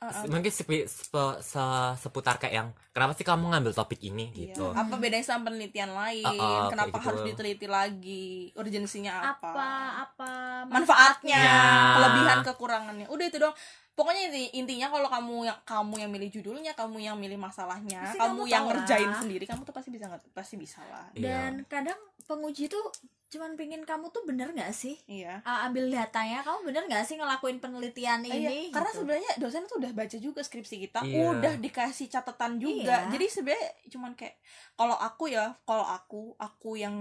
uh, 0.05 0.27
Mungkin 0.27 0.49
sepi- 0.49 0.85
sepe- 0.85 1.39
se- 1.39 1.95
seputar 1.97 2.37
kayak 2.37 2.55
yang 2.55 2.69
kenapa 2.91 3.13
sih 3.13 3.23
kamu 3.23 3.49
ngambil 3.49 3.73
topik 3.73 4.01
ini 4.01 4.29
Iya. 4.29 4.51
gitu. 4.51 4.67
Apa 4.69 4.95
bedanya 4.97 5.23
sama 5.23 5.47
penelitian 5.47 5.91
lain? 5.91 6.23
Uh, 6.23 6.35
uh, 6.35 6.67
Kenapa 6.69 6.97
gitu. 6.97 7.07
harus 7.07 7.21
diteliti 7.23 7.67
lagi? 7.67 8.27
Urgensinya 8.53 9.33
apa? 9.33 9.47
apa 9.47 9.69
apa 10.03 10.31
Manfaatnya, 10.67 11.39
Ya. 11.39 11.63
kelebihan 11.95 12.39
kekurangannya. 12.43 13.07
Udah 13.07 13.25
itu 13.25 13.39
dong. 13.39 13.55
Pokoknya 13.93 14.23
inti- 14.27 14.53
intinya 14.55 14.89
kalau 14.89 15.07
kamu 15.07 15.35
yang 15.45 15.59
kamu 15.63 15.95
yang 15.99 16.11
milih 16.11 16.31
judulnya, 16.31 16.73
kamu 16.73 16.97
yang 16.99 17.15
milih 17.15 17.37
masalahnya, 17.37 18.01
Pasti 18.03 18.19
kamu, 18.19 18.41
kamu 18.41 18.43
yang 18.49 18.65
ngerjain 18.67 19.05
lah. 19.07 19.19
sendiri, 19.19 19.45
kamu 19.45 19.63
tuh 19.63 19.73
pasti 19.73 19.91
bisa 19.91 20.05
nggak 20.07 20.33
pasti 20.33 20.55
bisa 20.57 20.81
lah. 20.85 21.07
Iya. 21.13 21.21
dan 21.23 21.53
kadang 21.67 22.01
penguji 22.23 22.67
tuh 22.67 22.81
cuman 23.29 23.57
pingin 23.57 23.81
kamu 23.83 24.09
tuh 24.09 24.23
bener 24.23 24.49
nggak 24.51 24.69
sih 24.71 24.93
Iya. 25.07 25.41
Ah, 25.43 25.65
ambil 25.65 25.89
datanya 25.89 26.41
kamu 26.41 26.65
bener 26.67 26.85
nggak 26.85 27.01
sih 27.03 27.17
ngelakuin 27.17 27.59
penelitian 27.59 28.21
ini 28.23 28.69
Iya, 28.69 28.71
karena 28.71 28.91
gitu. 28.91 28.99
sebenarnya 28.99 29.33
dosen 29.39 29.65
tuh 29.65 29.77
udah 29.79 29.89
baca 29.91 30.17
juga 30.19 30.41
skripsi 30.41 30.77
kita, 30.79 31.01
Iya. 31.03 31.33
udah 31.33 31.55
dikasih 31.57 32.09
catatan 32.09 32.57
juga. 32.59 32.93
Iya. 32.99 33.11
Jadi 33.11 33.27
sebenarnya 33.27 33.69
cuman 33.89 34.13
kayak 34.15 34.37
kalau 34.75 34.95
aku 34.95 35.25
ya, 35.29 35.57
kalau 35.63 35.81
aku, 35.83 36.21
aku 36.37 36.77
yang 36.77 36.93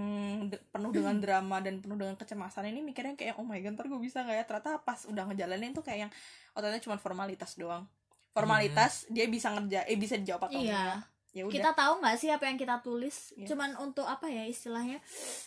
de- 0.48 0.64
penuh 0.66 0.90
dengan 0.90 1.16
drama 1.18 1.60
dan 1.60 1.80
penuh 1.80 1.96
dengan 1.96 2.16
kecemasan 2.16 2.64
ini 2.66 2.80
mikirnya 2.82 3.12
kayak 3.14 3.36
oh 3.36 3.44
my 3.44 3.60
god, 3.60 3.76
ntar 3.76 3.86
gue 3.86 4.00
bisa 4.00 4.24
nggak 4.24 4.38
ya? 4.38 4.46
Ternyata 4.46 4.80
pas 4.80 5.04
udah 5.04 5.24
ngejalanin 5.26 5.72
tuh 5.72 5.84
kayak 5.84 6.00
yang 6.02 6.12
ternyata 6.54 6.82
cuma 6.82 6.96
formalitas 6.96 7.56
doang. 7.56 7.88
Formalitas 8.32 9.06
dia 9.08 9.28
bisa 9.28 9.52
ngerja, 9.52 9.84
eh 9.86 9.96
bisa 9.96 10.16
dijawab 10.16 10.48
atau 10.48 10.58
Iya. 10.58 10.72
enggak. 10.72 11.00
Ya 11.32 11.48
udah. 11.48 11.54
kita 11.56 11.72
tahu 11.72 11.94
nggak 12.04 12.18
sih 12.20 12.28
apa 12.28 12.44
yang 12.44 12.60
kita 12.60 12.84
tulis 12.84 13.32
Iya. 13.40 13.48
cuman 13.48 13.80
untuk 13.80 14.04
apa 14.04 14.28
ya 14.28 14.44
istilahnya 14.44 15.00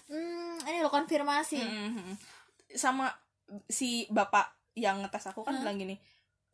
hmm, 0.09 0.64
ini 0.64 0.81
lo 0.81 0.88
konfirmasi 0.88 1.61
Mm-mm. 1.61 2.17
sama 2.73 3.12
si 3.69 4.09
bapak 4.09 4.49
yang 4.73 5.05
ngetes 5.05 5.29
aku 5.29 5.45
kan 5.45 5.53
Hah? 5.53 5.61
bilang 5.61 5.77
gini 5.77 6.01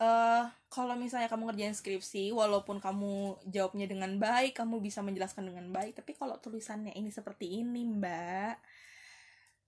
eh 0.03 0.43
kalau 0.67 0.99
misalnya 0.99 1.31
kamu 1.31 1.47
ngerjain 1.47 1.79
skripsi 1.79 2.35
walaupun 2.35 2.83
kamu 2.83 3.39
jawabnya 3.47 3.87
dengan 3.87 4.19
baik 4.19 4.59
kamu 4.59 4.83
bisa 4.83 4.99
menjelaskan 4.99 5.47
dengan 5.47 5.71
baik 5.71 5.95
tapi 5.95 6.11
kalau 6.19 6.35
tulisannya 6.43 6.91
ini 6.99 7.15
seperti 7.15 7.63
ini 7.63 7.87
mbak 7.87 8.59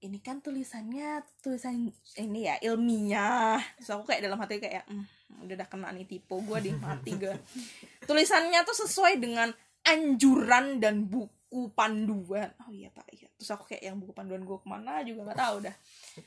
ini 0.03 0.19
kan 0.19 0.43
tulisannya 0.43 1.23
tulisan 1.39 1.87
ini 2.19 2.41
ya 2.45 2.59
ilmiah. 2.61 3.63
Terus 3.79 3.91
aku 3.95 4.11
kayak 4.11 4.27
dalam 4.27 4.39
hati 4.39 4.59
kayak 4.59 4.83
"Hmm, 4.91 5.07
udah 5.47 5.55
dah 5.55 5.69
kena 5.71 5.95
nih 5.95 6.05
tipe 6.05 6.35
gue 6.35 6.59
di 6.59 6.75
mati 6.75 7.15
gue 7.15 7.31
tulisannya 8.11 8.67
tuh 8.67 8.77
sesuai 8.83 9.23
dengan 9.23 9.55
anjuran 9.87 10.83
dan 10.83 11.07
buku 11.07 11.71
panduan. 11.73 12.51
Oh 12.67 12.71
iya 12.75 12.91
pak. 12.91 13.07
Iya. 13.15 13.31
Terus 13.39 13.51
aku 13.55 13.71
kayak 13.71 13.83
yang 13.87 13.97
buku 14.03 14.11
panduan 14.11 14.43
gue 14.43 14.59
ke 14.59 14.67
mana 14.67 15.07
juga 15.07 15.31
nggak 15.31 15.39
tahu 15.39 15.57
dah 15.63 15.77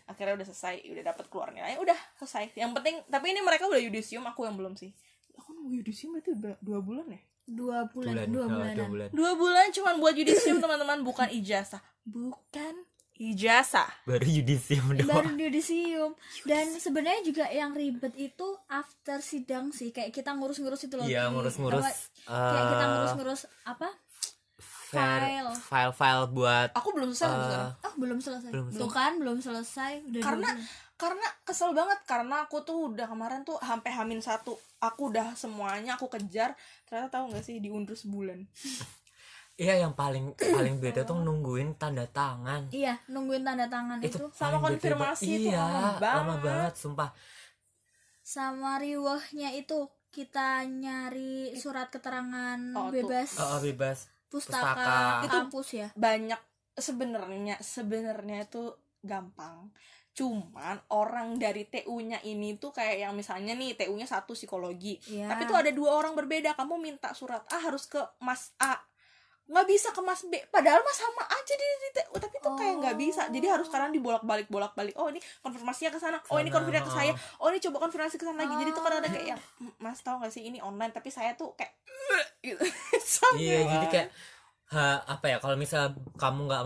akhirnya 0.07 0.33
udah 0.39 0.47
selesai 0.47 0.75
udah 0.95 1.03
dapat 1.11 1.25
keluar 1.27 1.49
nilai 1.51 1.75
udah 1.75 1.99
selesai. 2.15 2.55
Yang 2.55 2.71
penting 2.79 2.95
tapi 3.11 3.35
ini 3.35 3.43
mereka 3.43 3.67
udah 3.67 3.79
yudisium 3.79 4.23
aku 4.23 4.47
yang 4.47 4.55
belum 4.55 4.79
sih. 4.79 4.95
Aku 5.35 5.51
mau 5.51 5.67
yudisium 5.67 6.15
berarti 6.15 6.31
udah 6.31 6.55
dua 6.63 6.79
bulan 6.79 7.07
ya? 7.11 7.21
Dua 7.45 7.85
bulan, 7.91 8.09
Bulan, 8.15 8.27
dua 8.31 8.41
oh, 8.41 8.49
bulanan. 8.49 8.75
dua 8.75 8.87
bulan. 8.89 9.07
dua 9.11 9.31
bulan 9.35 9.65
cuman 9.69 9.93
buat 9.99 10.15
yudisium 10.15 10.57
teman-teman. 10.63 11.03
Bukan 11.03 11.27
ijazah. 11.29 11.83
Bukan 12.07 12.73
ijazah. 13.17 13.87
Baru 14.03 14.23
yudisium 14.23 14.85
baru 14.89 15.07
doang. 15.25 15.35
yudisium 15.37 16.11
dan 16.49 16.67
sebenarnya 16.75 17.21
juga 17.23 17.45
yang 17.47 17.71
ribet 17.71 18.11
itu 18.13 18.47
after 18.65 19.19
sidang 19.19 19.69
sih. 19.69 19.89
Kayak 19.89 20.11
kita 20.11 20.31
ngurus-ngurus 20.31 20.81
itu 20.83 20.95
loh. 20.95 21.03
Iya 21.03 21.27
ngurus-ngurus 21.29 21.83
Apa- 22.25 22.51
kayak 22.51 22.65
kita 22.67 22.83
eh, 22.83 22.89
ngurus-ngurus 22.91 23.41
apa? 23.63 23.89
File 24.85 25.19
file. 25.19 25.53
file-file 25.61 26.25
buat 26.29 26.69
aku 26.71 26.89
belum 26.93 27.09
selesai 27.09 27.27
sampai 27.27 27.35
Eh, 27.35 27.49
sekarang. 27.49 27.71
oh 27.81 27.93
belum 27.97 28.19
selesai. 28.19 28.49
Belum 28.49 28.67
tuh 28.71 28.89
kan 28.89 29.11
belum 29.17 29.37
selesai. 29.39 29.91
Udah 30.05 30.21
karena 30.21 30.49
bulan. 30.49 30.67
karena 30.95 31.27
kesel 31.43 31.71
banget 31.71 31.99
karena 32.05 32.35
aku 32.41 32.57
tuh 32.61 32.77
udah 32.89 33.03
kemarin 33.05 33.41
tuh 33.41 33.57
sampai 33.59 33.91
hamin 33.91 34.19
satu. 34.19 34.55
Aku 34.79 35.09
udah 35.09 35.33
semuanya 35.33 35.95
aku 35.95 36.07
kejar. 36.07 36.53
Ternyata 36.85 37.11
tahu 37.13 37.23
nggak 37.29 37.43
sih 37.43 37.57
diundur 37.57 37.93
sebulan 37.93 38.45
iya 39.55 39.79
yang 39.79 39.95
paling 39.95 40.35
paling 40.35 40.83
beda 40.83 41.07
tuh 41.07 41.15
nungguin 41.15 41.79
tanda 41.79 42.03
tangan. 42.07 42.67
Iya 42.71 42.99
nungguin 43.07 43.43
tanda 43.43 43.71
tangan 43.71 44.03
itu, 44.03 44.19
itu. 44.19 44.25
Sama 44.35 44.59
beda 44.59 44.75
konfirmasi 44.75 45.23
banget. 45.25 45.39
itu 45.39 45.49
iya 45.51 45.63
lama 45.63 45.99
lama 45.99 46.35
banget. 46.35 46.43
banget 46.43 46.73
sumpah. 46.75 47.09
Sama 48.25 48.81
riwahnya 48.81 49.53
itu 49.55 49.87
kita 50.09 50.63
nyari 50.63 51.51
surat 51.59 51.91
keterangan 51.91 52.59
Oh, 52.73 52.87
bebas. 52.91 53.35
Oh, 53.35 53.55
oh, 53.55 53.59
bebas. 53.59 54.07
Pustaka, 54.31 54.63
pustaka. 54.63 54.95
Itu- 55.27 55.35
kampus 55.43 55.67
ya. 55.75 55.87
banyak 55.95 56.41
sebenarnya 56.75 57.55
sebenarnya 57.59 58.47
itu 58.47 58.75
gampang. 59.03 59.71
Cuman 60.15 60.79
orang 60.95 61.35
dari 61.35 61.67
TU-nya 61.67 62.23
ini 62.23 62.55
tuh 62.55 62.71
kayak 62.71 63.07
yang 63.07 63.13
misalnya 63.15 63.51
nih 63.51 63.75
TU-nya 63.75 64.07
satu 64.07 64.31
psikologi. 64.31 64.99
Iya. 65.11 65.27
tapi 65.27 65.43
tuh 65.43 65.59
ada 65.59 65.71
dua 65.75 65.91
orang 65.95 66.15
berbeda 66.15 66.55
kamu 66.55 66.79
minta 66.79 67.11
surat 67.11 67.43
A 67.51 67.59
harus 67.59 67.83
ke 67.87 67.99
Mas 68.23 68.55
A 68.59 68.79
nggak 69.45 69.65
bisa 69.65 69.89
ke 69.89 70.01
Mas 70.01 70.21
B 70.23 70.33
padahal 70.47 70.81
mas 70.81 70.97
sama 70.97 71.21
aja 71.23 71.53
di, 71.53 71.67
di 71.77 71.89
TU 71.93 72.15
tapi 72.15 72.35
tuh 72.39 72.53
kayak 72.55 72.75
nggak 72.77 72.95
bisa. 72.95 73.29
Jadi 73.29 73.45
harus 73.45 73.65
sekarang 73.65 73.89
dibolak 73.89 74.21
balik 74.21 74.47
bolak 74.47 74.73
balik 74.73 74.93
oh 74.95 75.05
ini 75.05 75.21
konfirmasinya 75.39 75.89
ke 75.89 75.99
sana. 75.99 76.17
Oh 76.27 76.37
ini 76.37 76.49
konfirmasi 76.49 76.81
ke 76.81 76.91
saya. 76.91 77.11
Oh. 77.37 77.45
oh 77.45 77.47
ini 77.49 77.59
coba 77.59 77.77
konfirmasi 77.79 78.15
ke 78.15 78.25
sana 78.25 78.41
lagi. 78.41 78.55
Jadi 78.55 78.69
tuh 78.71 78.81
kadang 78.81 78.99
ada 78.99 79.07
kayak 79.07 79.21
Oh. 79.21 79.31
yang 79.31 79.41
"Mm, 79.59 79.73
mas 79.79 79.99
tahu 79.99 80.17
gak 80.19 80.29
sih 80.29 80.43
ini 80.43 80.57
online? 80.59 80.89
Tapi 80.89 81.09
saya 81.09 81.33
tuh 81.33 81.53
kayak 81.53 81.77
gitu. 82.43 82.61
Iya 83.35 83.59
jadi 83.61 83.69
banget. 83.77 83.89
kayak 83.91 84.09
ha, 84.67 84.81
apa 85.07 85.25
ya 85.27 85.37
kalau 85.37 85.53
misal 85.55 85.83
kamu 86.15 86.39
nggak 86.43 86.61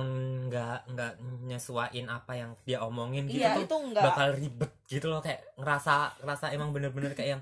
nggak 0.48 0.78
nggak 0.89 1.12
nyesuain 1.46 2.08
apa 2.08 2.32
yang 2.34 2.56
dia 2.63 2.80
omongin 2.80 3.28
gitu 3.28 3.44
iya 3.44 3.54
tuh 3.54 3.68
itu 3.68 3.76
enggak 3.78 4.04
bakal 4.06 4.28
ribet 4.32 4.72
gitu 4.86 5.06
loh. 5.06 5.20
Kayak 5.20 5.44
ngerasa 5.56 5.94
ngerasa 6.18 6.46
emang 6.52 6.72
bener-bener 6.72 7.12
kayak 7.12 7.30
yang 7.36 7.42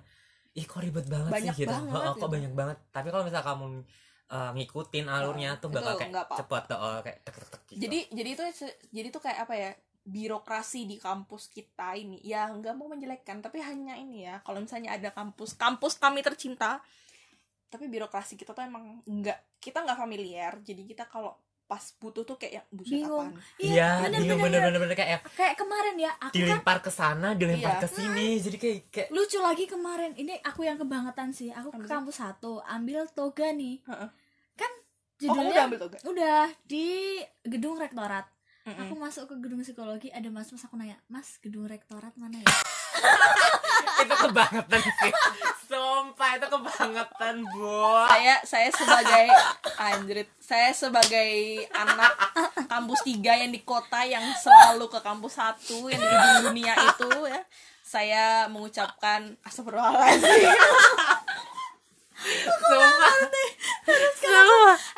ih 0.52 0.66
kok 0.66 0.82
ribet 0.82 1.06
banget 1.06 1.30
Banyak 1.30 1.54
sih 1.54 1.62
gitu. 1.62 1.70
banget 1.70 1.94
Oh, 1.94 2.02
oh, 2.02 2.14
kok 2.16 2.20
gitu. 2.20 2.34
banyak 2.34 2.54
banget. 2.54 2.78
Tapi 2.90 3.08
kalau 3.08 3.22
misal 3.22 3.46
kamu 3.46 3.86
uh, 4.32 4.52
ngikutin 4.56 5.06
alurnya 5.08 5.56
Oh, 5.58 5.62
tuh 5.62 5.70
itu 5.72 5.78
bakal 5.80 5.94
kayak 5.98 6.12
nggak 6.12 6.26
apa-apa. 6.28 6.40
cepet 6.44 6.64
tuh 6.68 6.80
oh, 6.80 7.00
kayak 7.04 7.18
tek 7.24 7.36
tek 7.36 7.48
tek 7.50 7.62
gitu. 7.68 7.80
jadi 7.88 8.00
jadi 8.12 8.30
itu 8.36 8.44
jadi 8.92 9.08
tuh 9.12 9.22
kayak 9.24 9.40
apa 9.48 9.54
ya 9.56 9.72
birokrasi 10.08 10.88
di 10.88 10.96
kampus 10.96 11.52
kita 11.52 12.00
ini 12.00 12.24
ya 12.24 12.48
nggak 12.48 12.74
mau 12.80 12.88
menjelekkan 12.88 13.44
tapi 13.44 13.60
hanya 13.60 14.00
ini 14.00 14.24
ya 14.24 14.40
kalau 14.40 14.64
misalnya 14.64 14.96
ada 14.96 15.12
kampus 15.12 15.60
kampus 15.60 16.00
kami 16.00 16.24
tercinta 16.24 16.80
tapi 17.68 17.92
birokrasi 17.92 18.40
kita 18.40 18.56
tuh 18.56 18.64
emang 18.64 19.04
nggak 19.04 19.60
kita 19.60 19.84
nggak 19.84 20.00
familiar 20.00 20.56
jadi 20.64 20.80
kita 20.88 21.04
kalau 21.12 21.36
pas 21.68 21.84
butuh 22.00 22.24
tuh 22.24 22.36
kayak 22.36 22.54
yang 22.56 22.68
buset 22.72 22.96
Bingung. 22.98 23.28
apaan? 23.30 23.60
Iya 23.60 23.90
bener, 24.02 24.20
bingung 24.24 24.40
bener, 24.42 24.60
bener-bener 24.64 24.96
kayak 24.96 25.20
kayak 25.36 25.56
kemarin 25.56 25.96
ya 25.98 26.12
aku 26.16 26.32
kan 26.32 26.40
dilempar 26.40 26.78
ke 26.80 26.88
sana 26.90 27.28
dilempar 27.34 27.76
Iya. 27.76 27.84
ke 27.84 27.88
sini 27.92 28.28
jadi 28.40 28.58
kayak 28.58 28.78
kayak 28.88 29.08
lucu 29.12 29.38
lagi 29.38 29.66
kemarin 29.66 30.16
ini 30.16 30.40
aku 30.42 30.64
yang 30.64 30.76
kebangetan 30.76 31.30
sih. 31.30 31.52
Aku 31.52 31.70
ke 31.70 31.84
kampus 31.84 32.18
satu 32.18 32.64
ambil 32.64 33.04
toga 33.10 33.52
nih. 33.52 33.84
Heeh. 33.84 34.10
kan 34.56 34.72
oh 34.72 34.82
kamu 35.20 35.28
udah 35.30 35.44
judulnya 35.44 35.62
ambil 35.66 35.80
toga? 35.80 35.98
Udah 36.04 36.42
di 36.64 36.88
gedung 37.44 37.76
rektorat. 37.76 38.26
Aku 38.68 38.96
masuk 38.96 39.28
ke 39.28 39.36
gedung 39.38 39.60
psikologi 39.60 40.08
ada 40.10 40.28
mas 40.28 40.48
mas 40.48 40.60
aku 40.62 40.76
nanya 40.76 41.00
mas 41.08 41.36
gedung 41.38 41.64
rektorat 41.64 42.12
mana 42.16 42.36
ya 42.38 42.48
itu 44.04 44.16
kebangetan 44.16 44.82
sih. 44.82 45.12
Sumpah 45.68 46.30
itu 46.40 46.48
kebangetan 46.48 47.36
bu. 47.44 48.08
Saya 48.08 48.36
saya 48.48 48.70
sebagai 48.72 49.26
anjrit 49.78 50.30
saya 50.40 50.70
sebagai 50.72 51.32
anak 51.76 52.14
kampus 52.72 53.04
tiga 53.04 53.36
yang 53.36 53.52
di 53.52 53.62
kota 53.62 54.08
yang 54.08 54.24
selalu 54.40 54.88
ke 54.88 55.00
kampus 55.04 55.38
satu 55.38 55.92
yang 55.92 56.00
di 56.00 56.08
ujung 56.08 56.54
dunia 56.54 56.74
itu 56.74 57.12
ya. 57.28 57.42
Saya 57.88 58.26
mengucapkan 58.52 59.36
astagfirullahaladzim. 59.44 60.52
Sumpah. 62.60 63.16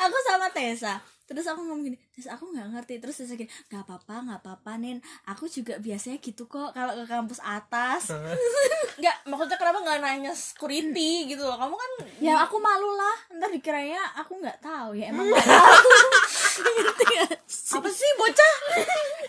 Aku 0.00 0.16
sama 0.26 0.48
Tessa 0.50 1.09
terus 1.30 1.46
aku 1.46 1.62
ngomong 1.62 1.86
gini 1.86 1.96
Tessa 2.10 2.34
aku 2.34 2.50
nggak 2.50 2.66
ngerti. 2.74 2.94
Terus 2.98 3.22
Tessa 3.22 3.34
gini 3.38 3.46
nggak 3.70 3.82
apa-apa 3.86 4.14
nggak 4.26 4.40
apa-apa 4.42 4.72
nin 4.82 4.98
aku 5.30 5.46
juga 5.46 5.78
biasanya 5.78 6.18
gitu 6.18 6.50
kok 6.50 6.74
kalau 6.74 6.92
ke 6.98 7.04
kampus 7.06 7.38
atas. 7.40 8.10
Nggak 9.00 9.16
maksudnya 9.32 9.56
kenapa 9.56 9.78
nggak 9.80 9.98
nanya 10.04 10.32
security 10.36 11.24
gitu 11.32 11.40
loh? 11.40 11.56
Kamu 11.56 11.72
kan 11.72 11.92
ya 12.20 12.36
aku 12.44 12.60
malu 12.60 12.92
lah. 12.98 13.16
Ntar 13.32 13.48
dikiranya 13.48 14.02
aku 14.20 14.36
nggak 14.36 14.60
tahu 14.60 14.92
ya 14.92 15.08
emang 15.08 15.24
nggak 15.24 15.46
tahu. 15.46 15.72
Apa 17.80 17.88
sih 17.88 18.10
bocah? 18.20 18.54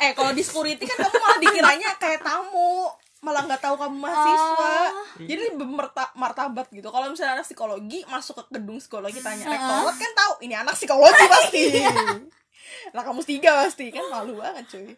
Eh 0.04 0.12
kalau 0.12 0.36
di 0.36 0.44
security 0.44 0.84
kan 0.84 1.08
kamu 1.08 1.18
malah 1.24 1.40
dikiranya 1.40 1.90
kayak 1.96 2.20
tamu 2.20 2.92
malah 3.22 3.46
nggak 3.46 3.62
tahu 3.62 3.78
kamu 3.78 3.98
mahasiswa. 3.98 4.74
Oh. 4.90 5.22
jadi 5.22 5.42
lebih 5.52 5.68
merta- 5.68 6.14
martabat 6.14 6.68
gitu. 6.68 6.90
Kalau 6.90 7.06
misalnya 7.08 7.38
anak 7.38 7.46
psikologi 7.46 8.02
masuk 8.06 8.34
ke 8.36 8.58
gedung 8.58 8.78
psikologi 8.78 9.22
tanya 9.22 9.46
rektorat 9.48 9.96
kan 9.96 10.12
tahu? 10.12 10.34
Ini 10.42 10.56
anak 10.60 10.74
psikologi 10.74 11.26
pasti. 11.28 11.64
Anak 12.92 13.04
kamu 13.04 13.22
tiga 13.22 13.62
pasti. 13.62 13.88
Kan 13.88 14.08
malu 14.08 14.36
banget 14.36 14.66
cuy. 14.68 14.90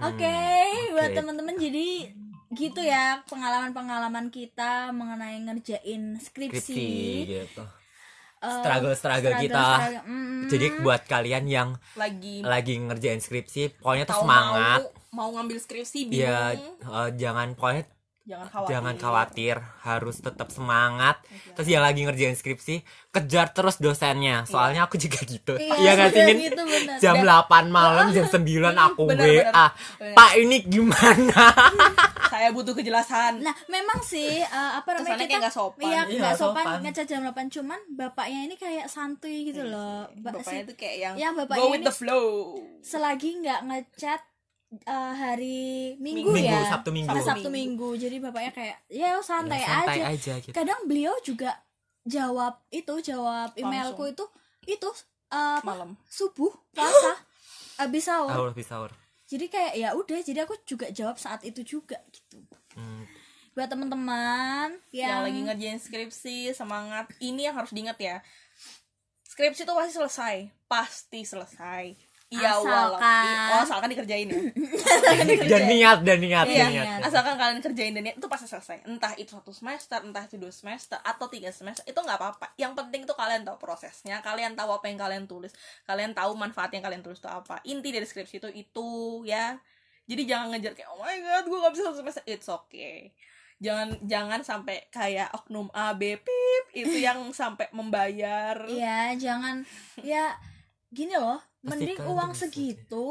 Oke, 0.00 0.26
Hmm, 0.26 0.90
buat 0.90 1.06
oke. 1.06 1.16
teman-teman 1.16 1.54
jadi 1.54 1.88
gitu 2.50 2.80
ya 2.80 3.20
pengalaman-pengalaman 3.24 4.26
kita 4.28 4.90
mengenai 4.90 5.38
ngerjain 5.40 6.16
skripsi. 6.16 6.58
skripsi 6.58 6.88
gitu 7.28 7.62
Eh, 8.40 8.48
struggle 8.48 8.96
struggle 8.96 9.36
kita. 9.36 9.60
struggle, 9.68 10.00
mm, 10.08 10.48
jadi 10.48 10.66
buat 10.80 11.04
kalian 11.04 11.44
yang 11.44 11.68
lagi 11.92 12.40
lagi 12.40 12.74
ngerjain 12.80 13.20
skripsi 13.20 13.76
pokoknya 13.76 14.08
tuh 14.08 14.24
semangat. 14.24 14.80
mau, 15.12 15.28
mau 15.28 15.28
ngambil 15.36 15.60
skripsi 15.60 16.08
ya 16.08 16.56
bingung. 16.56 16.80
eh, 16.80 17.08
jangan 17.20 17.52
pokoknya 17.52 17.84
jangan 18.22 18.46
khawatir 18.46 18.70
jangan 18.70 18.94
khawatir 18.96 19.54
harus 19.80 20.16
tetap 20.18 20.48
semangat 20.48 21.16
Iya. 21.22 21.52
terus 21.52 21.68
yang 21.68 21.82
lagi 21.82 22.00
ngerjain 22.02 22.32
skripsi 22.32 22.74
kejar 23.08 23.50
terus 23.50 23.76
dosennya 23.76 24.44
soalnya 24.44 24.84
aku 24.84 24.96
juga 24.96 25.18
gitu 25.20 25.54
Iya, 25.54 25.74
iya 25.74 25.90
nggak 25.94 26.10
sih 26.10 26.22
gitu, 26.44 26.62
bener. 26.62 26.96
jam 26.98 27.16
Dan- 27.16 27.26
8 27.26 27.66
malam 27.68 28.06
jam 28.10 28.26
9 28.30 28.44
aku 28.70 29.02
Bener, 29.06 29.24
WA 29.24 29.42
bener. 29.42 29.70
Bener. 29.98 30.14
pak 30.14 30.30
ini 30.36 30.56
gimana 30.62 31.44
saya 32.30 32.48
butuh 32.50 32.72
kejelasan 32.72 33.40
Nah, 33.40 33.56
memang 33.66 33.98
sih 34.00 34.38
eh, 34.38 34.46
apa 34.72 34.86
namanya 34.92 35.16
Kesannya 35.16 35.26
kita 35.26 35.40
nggak 35.40 35.54
sopan. 35.54 35.82
Iya, 35.82 36.00
Iya, 36.04 36.18
nggak 36.20 36.36
sopan, 36.36 36.62
sopan. 36.62 36.78
ngecat 36.84 37.06
jam 37.06 37.20
8 37.24 37.50
cuman 37.50 37.80
bapaknya 37.90 38.40
ini 38.42 38.54
kayak 38.54 38.86
santuy 38.86 39.36
gitu 39.44 39.62
loh. 39.62 40.06
Ba- 40.14 40.30
bapaknya 40.32 40.62
si- 40.62 40.68
tuh 40.68 40.76
kayak 40.76 40.96
yang 40.96 41.14
Ya, 41.16 41.28
bapaknya 41.32 41.58
go 41.58 41.66
with 41.68 41.80
ini- 41.80 41.86
the 41.86 41.94
flow 41.94 42.28
selagi 42.80 43.30
nggak 43.36 43.60
ngecat 43.62 44.20
eh, 44.70 45.12
hari 45.14 45.60
Minggu, 45.98 46.30
Minggu, 46.30 46.46
ya. 46.46 46.62
Sabtu 46.70 46.90
Minggu. 46.90 47.10
Hari 47.10 47.18
Minggu. 47.18 47.30
Sabtu 47.30 47.48
Minggu. 47.50 47.88
Jadi 47.96 48.16
bapaknya 48.18 48.52
kayak 48.52 48.76
ya 48.86 49.18
santai, 49.20 49.58
Ya, 49.58 49.66
santai 49.66 49.98
aja. 49.98 50.04
aja 50.14 50.32
gitu 50.38 50.54
Kadang 50.54 50.80
beliau 50.86 51.14
juga 51.20 51.58
jawab 52.02 52.62
itu, 52.70 52.94
jawab 53.02 53.50
emailku 53.54 54.06
itu 54.06 54.24
itu 54.64 54.88
apa? 55.28 55.62
malam 55.62 55.94
subuh 56.06 56.50
puasa 56.70 57.12
habis 57.80 58.04
sahur. 58.04 58.30
sahur 58.30 58.48
habis 58.50 58.66
sahur 58.66 58.90
Jadi 59.24 59.46
kayak 59.46 59.74
ya 59.74 59.88
udah, 59.94 60.18
jadi 60.20 60.42
aku 60.42 60.58
juga 60.64 60.90
jawab 60.90 61.14
saat 61.14 61.42
itu 61.42 61.62
juga 61.62 62.02
gitu. 62.10 62.42
Hmm, 62.74 63.06
Buat 63.50 63.70
teman-teman 63.70 64.74
yang 64.90 65.06
yang, 65.06 65.22
lagi 65.22 65.40
ngerjain 65.42 65.78
skripsi 65.78 66.50
semangat 66.50 67.06
ini 67.18 67.46
yang 67.46 67.54
harus 67.54 67.70
diingat 67.70 67.94
ya 67.96 68.16
skripsi 69.24 69.62
tuh 69.62 69.74
pasti 69.74 69.94
selesai 69.94 70.36
pasti 70.66 71.20
selesai 71.22 71.94
Iya 72.30 72.54
walau 72.56 72.94
Asalkan- 72.94 73.26
i- 73.26 73.50
oh, 73.50 73.60
asalkan 73.60 73.88
dikerjain 73.90 74.28
ya 74.28 74.38
dan 75.42 75.62
niat 75.66 75.98
dan 76.06 76.18
niat 76.18 76.46
Iya, 76.46 76.62
dan 76.62 76.70
niat 76.70 77.00
asalkan 77.02 77.34
kalian 77.34 77.58
kerjain 77.60 77.90
dan 77.90 78.06
itu 78.06 78.26
pasti 78.26 78.46
selesai. 78.46 78.86
Entah 78.86 79.12
itu 79.14 79.34
satu 79.34 79.50
semester, 79.50 79.98
entah 79.98 80.22
itu 80.22 80.38
dua 80.38 80.50
semester, 80.50 80.94
atau 80.96 81.26
tiga 81.26 81.50
semester, 81.50 81.82
itu 81.82 81.96
nggak 81.96 82.14
apa-apa. 82.16 82.54
Yang 82.54 82.78
penting 82.78 83.02
tuh 83.02 83.14
kalian 83.14 83.42
tahu 83.42 83.58
prosesnya, 83.58 84.18
kalian 84.20 84.54
tahu 84.54 84.70
apa 84.70 84.86
yang 84.86 84.94
kalian 84.96 85.24
tulis, 85.26 85.50
kalian 85.84 86.14
tahu 86.14 86.32
manfaat 86.34 86.70
yang 86.70 86.80
kalian 86.80 87.02
tulis 87.02 87.18
itu 87.18 87.26
apa. 87.26 87.58
Inti 87.64 87.90
dari 87.90 88.06
skripsi 88.06 88.38
itu 88.38 88.48
itu 88.48 88.88
ya. 89.26 89.58
Jadi 90.06 90.22
jangan 90.24 90.50
ngejar 90.50 90.72
kayak 90.72 90.86
oh 90.88 90.98
my 90.98 91.16
god, 91.18 91.44
gue 91.44 91.58
nggak 91.58 91.72
bisa 91.72 91.82
satu 91.84 91.98
semester. 91.98 92.22
It's 92.24 92.46
okay. 92.46 93.10
Jangan 93.58 93.98
jangan 94.02 94.40
sampai 94.40 94.86
kayak 94.88 95.34
oknum 95.34 95.66
A 95.70 95.92
B 95.92 96.14
pip 96.16 96.64
itu 96.72 96.96
yang 96.96 97.26
sampai 97.30 97.66
membayar. 97.70 98.54
ya 98.66 99.12
jangan 99.14 99.66
ya 99.98 100.32
gini 100.90 101.14
loh, 101.14 101.38
Pasti 101.56 101.66
mending 101.86 101.98
uang 102.02 102.30
bisa 102.30 102.40
segitu 102.44 103.04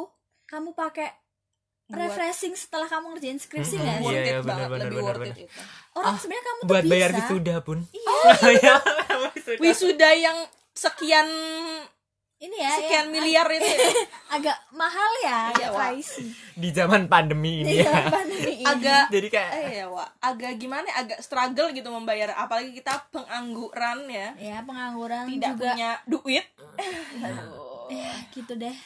kamu 0.43 0.71
pakai 0.73 1.09
Buat- 1.85 2.11
refreshing 2.11 2.53
setelah 2.53 2.85
kamu 2.85 3.05
ngerjain 3.11 3.37
skripsi 3.37 3.73
Mm-mm, 3.73 3.81
nggak 3.81 3.95
Iya, 3.95 3.97
sih? 3.97 4.05
worth 4.05 4.13
iya, 4.13 4.21
it 4.21 4.35
bener, 4.35 4.45
banget, 4.45 4.67
bener, 4.67 4.79
lebih 4.79 4.91
bener, 4.91 5.07
worth 5.07 5.21
bener. 5.21 5.31
it 5.31 5.39
itu. 5.39 5.59
Orang 5.91 6.07
Ah, 6.07 6.17
sebenarnya 6.17 6.45
kamu 6.45 6.59
tuh 6.59 6.67
buat 6.67 6.83
bisa. 6.83 6.91
bayar 6.91 7.09
wisuda 7.11 7.55
pun 7.59 7.77
Iya. 7.89 8.13
Iya, 8.55 8.75
wisuda. 9.25 9.59
Wisuda 9.59 10.09
yang 10.15 10.37
sekian 10.71 11.27
ini 12.39 12.55
ya 12.57 12.71
sekian 12.73 12.95
yang 13.01 13.07
miliar 13.09 13.47
itu 13.51 13.67
ya. 13.67 13.89
agak 14.37 14.57
mahal 14.71 15.11
ya 15.19 15.39
Iya, 15.51 15.67
pricey 15.69 16.29
Di 16.53 16.69
zaman 16.71 17.01
pandemi 17.05 17.51
ini 17.59 17.73
Iya, 17.75 17.89
ya. 17.89 18.01
pandemi 18.15 18.53
ini. 18.53 18.65
agak 18.65 19.05
Jadi 19.09 19.27
kayak 19.27 19.51
eh 19.57 19.71
ya 19.75 19.85
Wak, 19.87 20.09
agak 20.19 20.51
gimana 20.55 20.85
ya, 20.85 20.95
agak 20.99 21.19
struggle 21.19 21.67
gitu 21.69 21.89
membayar 21.89 22.31
apalagi 22.33 22.71
kita 22.71 23.07
pengangguran 23.09 24.05
ya 24.05 24.29
ya 24.37 24.57
pengangguran 24.61 25.25
tidak 25.27 25.51
juga 25.53 25.69
punya 25.69 25.91
duit 26.05 26.45
Aduh. 27.19 27.68
Ya 27.89 28.13
gitu 28.31 28.53
deh 28.55 28.77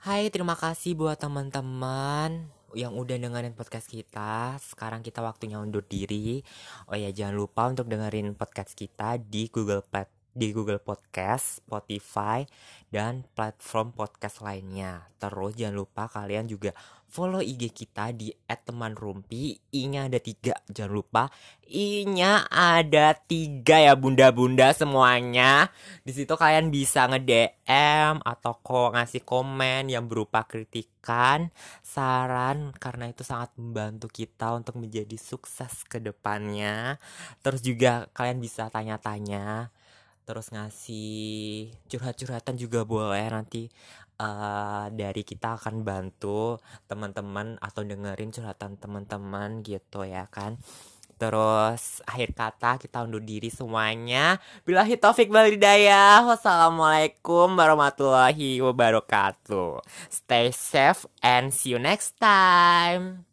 Hai, 0.00 0.32
terima 0.32 0.56
kasih 0.56 0.96
buat 0.96 1.20
teman-teman 1.20 2.48
yang 2.72 2.96
udah 2.96 3.20
dengerin 3.20 3.52
podcast 3.52 3.84
kita. 3.84 4.56
Sekarang 4.56 5.04
kita 5.04 5.20
waktunya 5.20 5.60
undur 5.60 5.84
diri. 5.84 6.40
Oh 6.88 6.96
ya, 6.96 7.12
jangan 7.12 7.36
lupa 7.36 7.68
untuk 7.68 7.84
dengerin 7.84 8.32
podcast 8.32 8.72
kita 8.72 9.20
di 9.20 9.52
Google 9.52 9.84
Plat 9.84 10.19
di 10.30 10.54
Google 10.54 10.78
Podcast, 10.78 11.62
Spotify, 11.64 12.46
dan 12.90 13.26
platform 13.34 13.94
podcast 13.94 14.42
lainnya. 14.42 15.06
Terus 15.20 15.54
jangan 15.54 15.76
lupa 15.76 16.10
kalian 16.10 16.50
juga 16.50 16.74
follow 17.10 17.42
IG 17.42 17.74
kita 17.74 18.14
di 18.14 18.30
@temanrumpi. 18.46 19.58
I-nya 19.74 20.06
ada 20.06 20.22
tiga, 20.22 20.54
jangan 20.70 20.94
lupa. 20.94 21.22
I-nya 21.66 22.46
ada 22.46 23.18
tiga 23.18 23.82
ya 23.82 23.98
bunda-bunda 23.98 24.70
semuanya. 24.70 25.74
Di 26.06 26.14
situ 26.14 26.38
kalian 26.38 26.70
bisa 26.70 27.10
nge-DM 27.10 28.22
atau 28.22 28.54
kok 28.62 28.94
ngasih 28.94 29.26
komen 29.26 29.90
yang 29.90 30.06
berupa 30.06 30.46
kritikan, 30.46 31.50
saran 31.82 32.70
karena 32.78 33.10
itu 33.10 33.26
sangat 33.26 33.50
membantu 33.58 34.06
kita 34.06 34.54
untuk 34.54 34.78
menjadi 34.78 35.18
sukses 35.18 35.82
ke 35.90 35.98
depannya. 35.98 37.02
Terus 37.42 37.60
juga 37.66 38.06
kalian 38.14 38.38
bisa 38.38 38.70
tanya-tanya, 38.70 39.74
terus 40.24 40.52
ngasih 40.54 41.70
curhat-curhatan 41.90 42.56
juga 42.60 42.86
boleh 42.86 43.26
nanti 43.32 43.66
eh, 44.20 44.86
dari 44.92 45.22
kita 45.24 45.58
akan 45.60 45.82
bantu 45.82 46.60
teman-teman 46.86 47.56
atau 47.58 47.82
dengerin 47.82 48.30
curhatan 48.30 48.78
teman-teman 48.78 49.64
gitu 49.64 50.04
ya 50.06 50.26
kan. 50.28 50.60
Terus 51.20 52.00
akhir 52.08 52.32
kata 52.32 52.80
kita 52.80 53.04
undur 53.04 53.20
diri 53.20 53.52
semuanya. 53.52 54.40
Bilahi 54.64 54.96
taufik 54.96 55.28
wal 55.28 55.52
hidayah. 55.52 56.24
Wassalamualaikum 56.24 57.60
warahmatullahi 57.60 58.64
wabarakatuh. 58.64 59.84
Stay 60.08 60.48
safe 60.48 61.04
and 61.20 61.52
see 61.52 61.76
you 61.76 61.80
next 61.80 62.16
time. 62.16 63.29